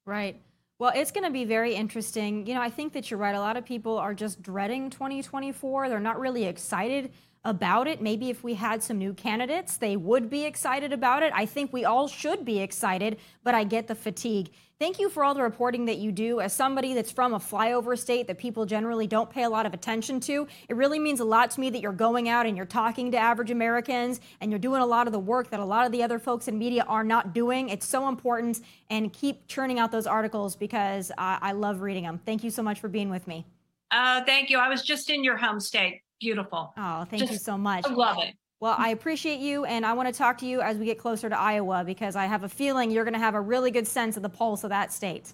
Right. 0.06 0.40
Well, 0.80 0.92
it's 0.94 1.12
going 1.12 1.24
to 1.24 1.32
be 1.32 1.44
very 1.44 1.74
interesting. 1.74 2.46
You 2.46 2.54
know, 2.54 2.62
I 2.62 2.70
think 2.70 2.94
that 2.94 3.10
you're 3.10 3.20
right. 3.20 3.34
A 3.34 3.40
lot 3.40 3.58
of 3.58 3.66
people 3.66 3.98
are 3.98 4.14
just 4.14 4.44
dreading 4.44 4.92
2024. 4.92 5.90
They're 5.90 6.00
not 6.00 6.20
really 6.20 6.44
excited 6.44 7.12
about 7.44 7.88
it. 7.88 8.00
Maybe 8.00 8.30
if 8.30 8.44
we 8.44 8.54
had 8.54 8.84
some 8.84 9.00
new 9.00 9.16
candidates, 9.16 9.78
they 9.78 9.98
would 9.98 10.30
be 10.30 10.46
excited 10.46 10.94
about 10.94 11.24
it. 11.24 11.34
I 11.34 11.48
think 11.48 11.74
we 11.74 11.86
all 11.86 12.08
should 12.08 12.46
be 12.46 12.60
excited, 12.60 13.18
but 13.44 13.56
I 13.56 13.64
get 13.64 13.88
the 13.88 13.96
fatigue. 13.96 14.52
Thank 14.80 15.00
you 15.00 15.10
for 15.10 15.24
all 15.24 15.34
the 15.34 15.42
reporting 15.42 15.86
that 15.86 15.98
you 15.98 16.12
do. 16.12 16.40
As 16.40 16.54
somebody 16.54 16.94
that's 16.94 17.12
from 17.12 17.34
a 17.34 17.40
flyover 17.40 17.98
state 17.98 18.28
that 18.28 18.38
people 18.38 18.68
generally 18.68 19.08
don't 19.08 19.28
pay 19.28 19.42
a 19.42 19.50
lot 19.50 19.66
of 19.66 19.74
attention 19.74 20.20
to, 20.22 20.48
it 20.70 20.76
really 20.76 21.00
means 21.00 21.20
a 21.20 21.26
lot 21.26 21.50
to 21.52 21.60
me 21.60 21.72
that 21.72 21.82
you're 21.82 21.92
going 21.92 22.30
out 22.30 22.46
and 22.46 22.56
you're 22.56 22.68
talking 22.68 23.12
to 23.12 23.18
average 23.18 23.50
Americans 23.50 24.22
and 24.40 24.52
you're 24.52 24.60
doing 24.60 24.84
a 24.84 24.86
lot 24.86 25.08
of 25.08 25.14
the 25.14 25.20
work 25.20 25.50
that 25.50 25.60
a 25.60 25.66
lot 25.66 25.88
of 25.88 25.92
the 25.92 26.04
other 26.04 26.20
folks 26.20 26.48
in 26.48 26.60
media 26.60 26.86
are 26.88 27.04
not 27.04 27.34
doing. 27.34 27.70
It's 27.70 27.88
so 27.88 28.08
important 28.08 28.62
and 28.92 29.12
keep 29.12 29.48
churning 29.48 29.80
out 29.80 29.92
those 29.92 30.06
articles 30.06 30.56
because 30.56 31.12
I, 31.18 31.40
I 31.42 31.52
love 31.54 31.82
reading 31.82 32.04
them. 32.04 32.20
Thank 32.24 32.44
you 32.44 32.52
so 32.52 32.62
much 32.62 32.80
for 32.80 32.88
being 32.88 33.10
with 33.10 33.28
me. 33.28 33.48
Uh, 33.90 34.24
thank 34.26 34.52
you. 34.52 34.60
I 34.60 34.70
was 34.70 34.84
just 34.84 35.10
in 35.10 35.24
your 35.24 35.38
home 35.38 35.60
state 35.60 36.02
beautiful. 36.20 36.74
Oh, 36.78 37.06
thank 37.10 37.22
Just, 37.22 37.34
you 37.34 37.40
so 37.40 37.58
much. 37.58 37.86
I 37.86 37.94
love 37.94 38.18
it. 38.20 38.36
Well, 38.60 38.76
I 38.78 38.90
appreciate 38.90 39.40
you, 39.40 39.66
and 39.66 39.86
I 39.86 39.94
want 39.94 40.08
to 40.08 40.18
talk 40.18 40.40
to 40.40 40.46
you 40.48 40.62
as 40.62 40.78
we 40.78 40.86
get 40.86 40.98
closer 40.98 41.30
to 41.30 41.40
Iowa 41.40 41.84
because 41.86 42.16
I 42.16 42.26
have 42.26 42.44
a 42.44 42.50
feeling 42.50 42.90
you're 42.90 43.04
going 43.04 43.14
to 43.14 43.20
have 43.20 43.36
a 43.36 43.42
really 43.42 43.72
good 43.72 43.88
sense 43.88 44.18
of 44.18 44.24
the 44.24 44.30
pulse 44.30 44.64
of 44.64 44.72
that 44.72 44.92
state. 44.92 45.34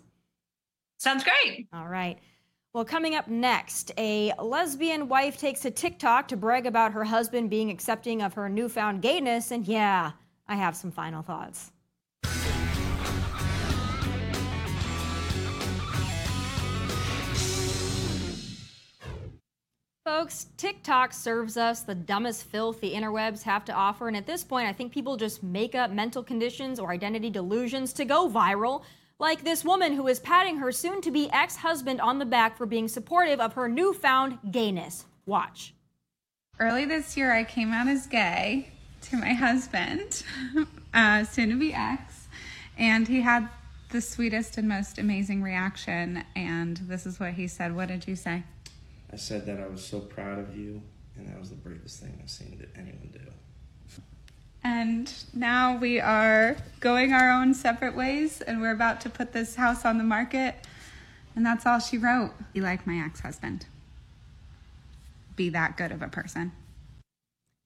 Sounds 0.98 1.24
great. 1.24 1.68
All 1.74 1.88
right. 1.88 2.20
Well, 2.74 2.86
coming 2.86 3.14
up 3.16 3.28
next, 3.28 3.92
a 3.98 4.34
lesbian 4.42 5.08
wife 5.08 5.38
takes 5.38 5.60
to 5.62 5.70
TikTok 5.70 6.30
to 6.30 6.38
brag 6.38 6.66
about 6.66 6.94
her 6.94 7.04
husband 7.04 7.50
being 7.50 7.70
accepting 7.70 8.22
of 8.22 8.34
her 8.34 8.50
newfound 8.50 9.02
gayness, 9.02 9.52
and 9.52 9.68
yeah, 9.68 10.14
I 10.48 10.56
have 10.56 10.76
some 10.76 10.92
final 10.92 11.22
thoughts. 11.22 11.73
Folks, 20.06 20.48
TikTok 20.58 21.14
serves 21.14 21.56
us 21.56 21.84
the 21.84 21.96
dumbest 21.96 22.44
filth 22.44 22.82
the 22.82 22.94
interwebs 22.94 23.44
have 23.44 23.64
to 23.64 23.72
offer. 23.72 24.10
And 24.10 24.18
at 24.18 24.26
this 24.26 24.44
point, 24.44 24.68
I 24.68 24.74
think 24.74 24.92
people 24.92 25.16
just 25.16 25.42
make 25.42 25.76
up 25.76 25.92
mental 25.92 26.22
conditions 26.22 26.78
or 26.78 26.92
identity 26.92 27.30
delusions 27.30 27.94
to 27.94 28.04
go 28.04 28.28
viral. 28.28 28.84
Like 29.18 29.46
this 29.46 29.64
woman 29.64 29.94
who 29.94 30.10
is 30.10 30.20
patting 30.20 30.58
her 30.58 30.74
soon 30.74 31.00
to 31.04 31.12
be 31.12 31.30
ex 31.32 31.56
husband 31.56 32.02
on 32.02 32.20
the 32.20 32.26
back 32.26 32.58
for 32.58 32.66
being 32.66 32.90
supportive 32.90 33.40
of 33.40 33.54
her 33.54 33.70
newfound 33.70 34.40
gayness. 34.52 35.06
Watch. 35.26 35.74
Early 36.60 36.84
this 36.84 37.16
year, 37.16 37.32
I 37.32 37.46
came 37.46 37.72
out 37.72 37.88
as 37.88 38.06
gay 38.06 38.74
to 39.04 39.16
my 39.16 39.32
husband, 39.34 40.24
uh, 40.94 41.24
soon 41.24 41.50
to 41.52 41.56
be 41.56 41.74
ex, 41.74 42.28
and 42.78 43.08
he 43.08 43.22
had 43.22 43.48
the 43.92 44.02
sweetest 44.02 44.58
and 44.58 44.68
most 44.68 44.98
amazing 44.98 45.42
reaction. 45.42 46.26
And 46.36 46.76
this 46.76 47.06
is 47.06 47.22
what 47.22 47.34
he 47.34 47.48
said. 47.48 47.74
What 47.74 47.88
did 47.88 48.06
you 48.06 48.18
say? 48.18 48.44
I 49.14 49.16
said 49.16 49.46
that 49.46 49.60
I 49.60 49.68
was 49.68 49.86
so 49.86 50.00
proud 50.00 50.40
of 50.40 50.58
you, 50.58 50.82
and 51.16 51.28
that 51.28 51.40
was 51.40 51.52
the 51.52 51.56
bravest 51.56 52.02
thing 52.02 52.18
I've 52.20 52.32
seen 52.32 52.58
that 52.58 52.70
anyone 52.76 53.12
do. 53.14 53.20
And 54.64 55.14
now 55.36 55.78
we 55.78 56.00
are 56.00 56.58
going 56.80 57.14
our 57.14 57.30
own 57.30 57.54
separate 57.54 57.96
ways, 57.96 58.42
and 58.42 58.60
we're 58.60 58.72
about 58.72 59.02
to 59.02 59.12
put 59.12 59.32
this 59.32 59.56
house 59.56 59.86
on 59.86 60.00
the 60.00 60.04
market. 60.04 60.56
And 61.36 61.46
that's 61.46 61.68
all 61.68 61.78
she 61.78 61.98
wrote. 61.98 62.32
Be 62.54 62.62
like 62.62 62.88
my 62.88 63.04
ex 63.06 63.20
husband. 63.20 63.68
Be 65.36 65.50
that 65.50 65.78
good 65.78 65.92
of 65.92 66.02
a 66.02 66.08
person. 66.08 66.52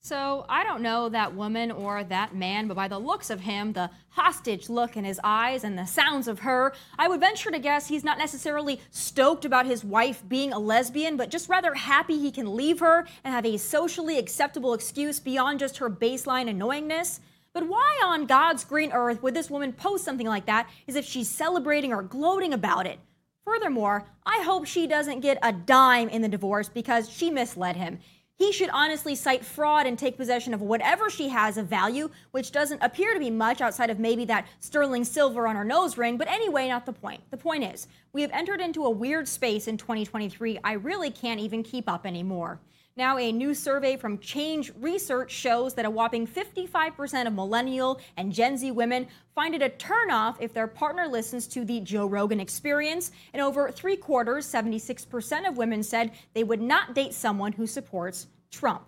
So 0.07 0.45
I 0.47 0.63
don't 0.63 0.81
know 0.81 1.09
that 1.09 1.35
woman 1.35 1.69
or 1.69 2.01
that 2.01 2.33
man, 2.33 2.69
but 2.69 2.75
by 2.75 2.87
the 2.87 2.97
looks 2.97 3.29
of 3.29 3.41
him, 3.41 3.73
the 3.73 3.89
hostage 4.07 4.69
look 4.69 4.95
in 4.95 5.03
his 5.03 5.19
eyes, 5.21 5.65
and 5.65 5.77
the 5.77 5.85
sounds 5.85 6.29
of 6.29 6.39
her, 6.39 6.73
I 6.97 7.09
would 7.09 7.19
venture 7.19 7.51
to 7.51 7.59
guess 7.59 7.89
he's 7.89 8.05
not 8.05 8.17
necessarily 8.17 8.79
stoked 8.89 9.43
about 9.43 9.65
his 9.65 9.83
wife 9.83 10.23
being 10.25 10.53
a 10.53 10.59
lesbian, 10.59 11.17
but 11.17 11.29
just 11.29 11.49
rather 11.49 11.73
happy 11.73 12.17
he 12.17 12.31
can 12.31 12.55
leave 12.55 12.79
her 12.79 13.05
and 13.25 13.33
have 13.33 13.45
a 13.45 13.57
socially 13.57 14.17
acceptable 14.17 14.73
excuse 14.73 15.19
beyond 15.19 15.59
just 15.59 15.79
her 15.79 15.89
baseline 15.89 16.49
annoyingness. 16.49 17.19
But 17.51 17.67
why 17.67 17.99
on 18.01 18.27
God's 18.27 18.63
green 18.63 18.93
earth 18.93 19.21
would 19.21 19.33
this 19.33 19.49
woman 19.49 19.73
post 19.73 20.05
something 20.05 20.27
like 20.27 20.45
that 20.45 20.69
as 20.87 20.95
if 20.95 21.03
she's 21.03 21.27
celebrating 21.27 21.91
or 21.91 22.01
gloating 22.01 22.53
about 22.53 22.87
it? 22.87 23.01
Furthermore, 23.43 24.05
I 24.25 24.41
hope 24.43 24.65
she 24.65 24.87
doesn't 24.87 25.19
get 25.19 25.37
a 25.41 25.51
dime 25.51 26.07
in 26.07 26.21
the 26.21 26.29
divorce 26.29 26.69
because 26.69 27.09
she 27.09 27.29
misled 27.29 27.75
him 27.75 27.99
he 28.37 28.51
should 28.51 28.69
honestly 28.69 29.15
cite 29.15 29.43
fraud 29.43 29.87
and 29.87 29.97
take 29.97 30.15
possession 30.15 30.53
of 30.53 30.61
whatever 30.61 31.09
she 31.09 31.29
has 31.29 31.57
of 31.57 31.65
value, 31.65 32.09
which 32.31 32.51
doesn't 32.51 32.83
appear 32.83 33.13
to 33.13 33.19
be 33.19 33.31
much 33.31 33.61
outside 33.61 33.89
of 33.89 33.99
maybe 33.99 34.25
that 34.25 34.47
sterling 34.59 35.03
silver 35.03 35.47
on 35.47 35.55
her 35.55 35.63
nose 35.63 35.97
ring. 35.97 36.17
But 36.17 36.27
anyway, 36.27 36.67
not 36.67 36.85
the 36.85 36.93
point. 36.93 37.21
The 37.31 37.37
point 37.37 37.63
is, 37.63 37.87
we 38.13 38.21
have 38.21 38.31
entered 38.31 38.61
into 38.61 38.85
a 38.85 38.91
weird 38.91 39.27
space 39.27 39.67
in 39.67 39.77
2023 39.77 40.59
I 40.63 40.73
really 40.73 41.09
can't 41.09 41.39
even 41.39 41.63
keep 41.63 41.89
up 41.89 42.05
anymore. 42.05 42.59
Now, 42.97 43.19
a 43.19 43.31
new 43.31 43.53
survey 43.53 43.95
from 43.95 44.17
Change 44.17 44.71
Research 44.79 45.29
shows 45.29 45.75
that 45.75 45.85
a 45.85 45.89
whopping 45.89 46.25
55% 46.25 47.27
of 47.27 47.33
millennial 47.33 48.01
and 48.17 48.33
Gen 48.33 48.57
Z 48.57 48.71
women 48.71 49.05
find 49.35 49.53
it 49.53 49.61
a 49.61 49.69
turnoff 49.69 50.37
if 50.39 50.51
their 50.51 50.65
partner 50.65 51.07
listens 51.07 51.45
to 51.49 51.63
the 51.63 51.79
Joe 51.79 52.07
Rogan 52.07 52.39
experience. 52.39 53.11
And 53.33 53.41
over 53.43 53.69
three 53.69 53.97
quarters, 53.97 54.47
76% 54.47 55.47
of 55.47 55.57
women 55.57 55.83
said 55.83 56.11
they 56.33 56.43
would 56.43 56.59
not 56.59 56.95
date 56.95 57.13
someone 57.13 57.51
who 57.51 57.67
supports 57.67 58.25
Trump. 58.49 58.81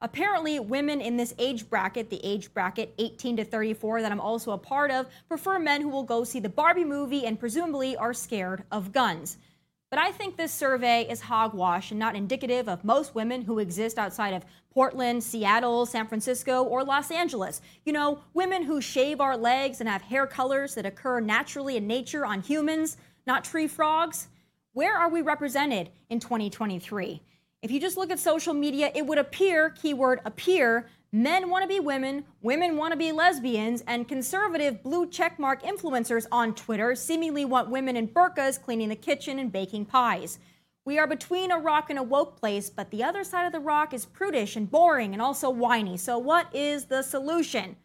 Apparently, 0.00 0.60
women 0.60 1.00
in 1.00 1.16
this 1.16 1.34
age 1.40 1.68
bracket, 1.68 2.10
the 2.10 2.24
age 2.24 2.54
bracket 2.54 2.94
18 2.98 3.38
to 3.38 3.44
34 3.44 4.02
that 4.02 4.12
I'm 4.12 4.20
also 4.20 4.52
a 4.52 4.58
part 4.58 4.92
of, 4.92 5.06
prefer 5.26 5.58
men 5.58 5.80
who 5.80 5.88
will 5.88 6.04
go 6.04 6.22
see 6.22 6.38
the 6.38 6.48
Barbie 6.48 6.84
movie 6.84 7.26
and 7.26 7.40
presumably 7.40 7.96
are 7.96 8.14
scared 8.14 8.62
of 8.70 8.92
guns. 8.92 9.36
But 9.90 9.98
I 9.98 10.12
think 10.12 10.36
this 10.36 10.52
survey 10.52 11.06
is 11.08 11.22
hogwash 11.22 11.90
and 11.90 11.98
not 11.98 12.14
indicative 12.14 12.68
of 12.68 12.84
most 12.84 13.14
women 13.14 13.42
who 13.42 13.58
exist 13.58 13.98
outside 13.98 14.34
of 14.34 14.44
Portland, 14.70 15.24
Seattle, 15.24 15.86
San 15.86 16.06
Francisco, 16.06 16.62
or 16.62 16.84
Los 16.84 17.10
Angeles. 17.10 17.62
You 17.86 17.94
know, 17.94 18.20
women 18.34 18.64
who 18.64 18.82
shave 18.82 19.20
our 19.20 19.36
legs 19.36 19.80
and 19.80 19.88
have 19.88 20.02
hair 20.02 20.26
colors 20.26 20.74
that 20.74 20.84
occur 20.84 21.20
naturally 21.20 21.78
in 21.78 21.86
nature 21.86 22.26
on 22.26 22.42
humans, 22.42 22.98
not 23.26 23.44
tree 23.44 23.66
frogs. 23.66 24.28
Where 24.72 24.96
are 24.96 25.08
we 25.08 25.22
represented 25.22 25.88
in 26.10 26.20
2023? 26.20 27.22
If 27.62 27.70
you 27.70 27.80
just 27.80 27.96
look 27.96 28.10
at 28.10 28.18
social 28.18 28.54
media, 28.54 28.92
it 28.94 29.06
would 29.06 29.18
appear, 29.18 29.70
keyword 29.70 30.20
appear, 30.26 30.86
men 31.12 31.48
want 31.48 31.62
to 31.62 31.68
be 31.68 31.80
women, 31.80 32.24
women 32.42 32.76
want 32.76 32.92
to 32.92 32.98
be 32.98 33.12
lesbians, 33.12 33.82
and 33.86 34.08
conservative 34.08 34.82
blue 34.82 35.06
checkmark 35.06 35.62
influencers 35.62 36.26
on 36.30 36.54
Twitter 36.54 36.94
seemingly 36.94 37.44
want 37.44 37.70
women 37.70 37.96
in 37.96 38.08
burqas 38.08 38.62
cleaning 38.62 38.88
the 38.88 38.96
kitchen 38.96 39.38
and 39.38 39.52
baking 39.52 39.84
pies. 39.86 40.38
We 40.84 40.98
are 40.98 41.06
between 41.06 41.50
a 41.50 41.58
rock 41.58 41.90
and 41.90 41.98
a 41.98 42.02
woke 42.02 42.40
place, 42.40 42.70
but 42.70 42.90
the 42.90 43.04
other 43.04 43.22
side 43.22 43.44
of 43.44 43.52
the 43.52 43.60
rock 43.60 43.92
is 43.92 44.06
prudish 44.06 44.56
and 44.56 44.70
boring 44.70 45.12
and 45.12 45.20
also 45.20 45.50
whiny. 45.50 45.98
So, 45.98 46.16
what 46.16 46.54
is 46.54 46.86
the 46.86 47.02
solution? 47.02 47.76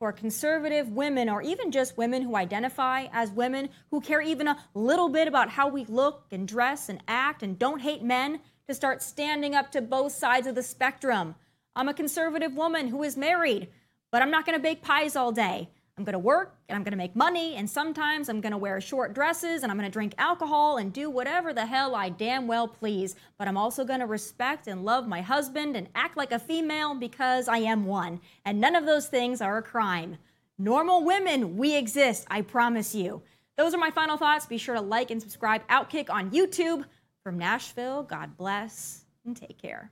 For 0.00 0.12
conservative 0.12 0.88
women, 0.88 1.28
or 1.28 1.42
even 1.42 1.70
just 1.70 1.96
women 1.96 2.22
who 2.22 2.34
identify 2.34 3.06
as 3.12 3.30
women, 3.30 3.68
who 3.90 4.00
care 4.00 4.20
even 4.20 4.48
a 4.48 4.58
little 4.74 5.08
bit 5.08 5.28
about 5.28 5.50
how 5.50 5.68
we 5.68 5.84
look 5.84 6.24
and 6.32 6.48
dress 6.48 6.88
and 6.88 7.02
act 7.06 7.42
and 7.42 7.58
don't 7.58 7.82
hate 7.82 8.02
men, 8.02 8.40
to 8.66 8.74
start 8.74 9.02
standing 9.02 9.54
up 9.54 9.70
to 9.70 9.80
both 9.80 10.12
sides 10.12 10.46
of 10.46 10.54
the 10.54 10.62
spectrum. 10.62 11.34
I'm 11.76 11.88
a 11.88 11.94
conservative 11.94 12.54
woman 12.54 12.88
who 12.88 13.02
is 13.02 13.16
married, 13.16 13.68
but 14.10 14.22
I'm 14.22 14.30
not 14.30 14.44
going 14.44 14.58
to 14.58 14.62
bake 14.62 14.82
pies 14.82 15.16
all 15.16 15.32
day. 15.32 15.68
I'm 15.96 16.04
going 16.04 16.14
to 16.14 16.18
work 16.18 16.56
and 16.68 16.76
I'm 16.76 16.82
going 16.82 16.92
to 16.92 16.96
make 16.96 17.14
money, 17.14 17.56
and 17.56 17.68
sometimes 17.68 18.28
I'm 18.28 18.40
going 18.40 18.52
to 18.52 18.58
wear 18.58 18.80
short 18.80 19.14
dresses 19.14 19.62
and 19.62 19.70
I'm 19.70 19.76
going 19.76 19.88
to 19.88 19.92
drink 19.92 20.14
alcohol 20.16 20.78
and 20.78 20.92
do 20.92 21.10
whatever 21.10 21.52
the 21.52 21.66
hell 21.66 21.94
I 21.94 22.08
damn 22.08 22.46
well 22.46 22.66
please. 22.66 23.16
But 23.36 23.48
I'm 23.48 23.58
also 23.58 23.84
going 23.84 24.00
to 24.00 24.06
respect 24.06 24.66
and 24.66 24.84
love 24.84 25.06
my 25.06 25.20
husband 25.20 25.76
and 25.76 25.88
act 25.94 26.16
like 26.16 26.32
a 26.32 26.38
female 26.38 26.94
because 26.94 27.48
I 27.48 27.58
am 27.58 27.84
one. 27.84 28.20
And 28.44 28.60
none 28.60 28.76
of 28.76 28.86
those 28.86 29.08
things 29.08 29.42
are 29.42 29.58
a 29.58 29.62
crime. 29.62 30.16
Normal 30.56 31.04
women, 31.04 31.58
we 31.58 31.76
exist, 31.76 32.26
I 32.30 32.42
promise 32.42 32.94
you. 32.94 33.22
Those 33.58 33.74
are 33.74 33.78
my 33.78 33.90
final 33.90 34.16
thoughts. 34.16 34.46
Be 34.46 34.56
sure 34.56 34.74
to 34.74 34.80
like 34.80 35.10
and 35.10 35.20
subscribe 35.20 35.66
Outkick 35.68 36.08
on 36.08 36.30
YouTube. 36.30 36.84
From 37.22 37.36
Nashville, 37.36 38.02
God 38.04 38.38
bless 38.38 39.04
and 39.26 39.36
take 39.36 39.60
care. 39.60 39.90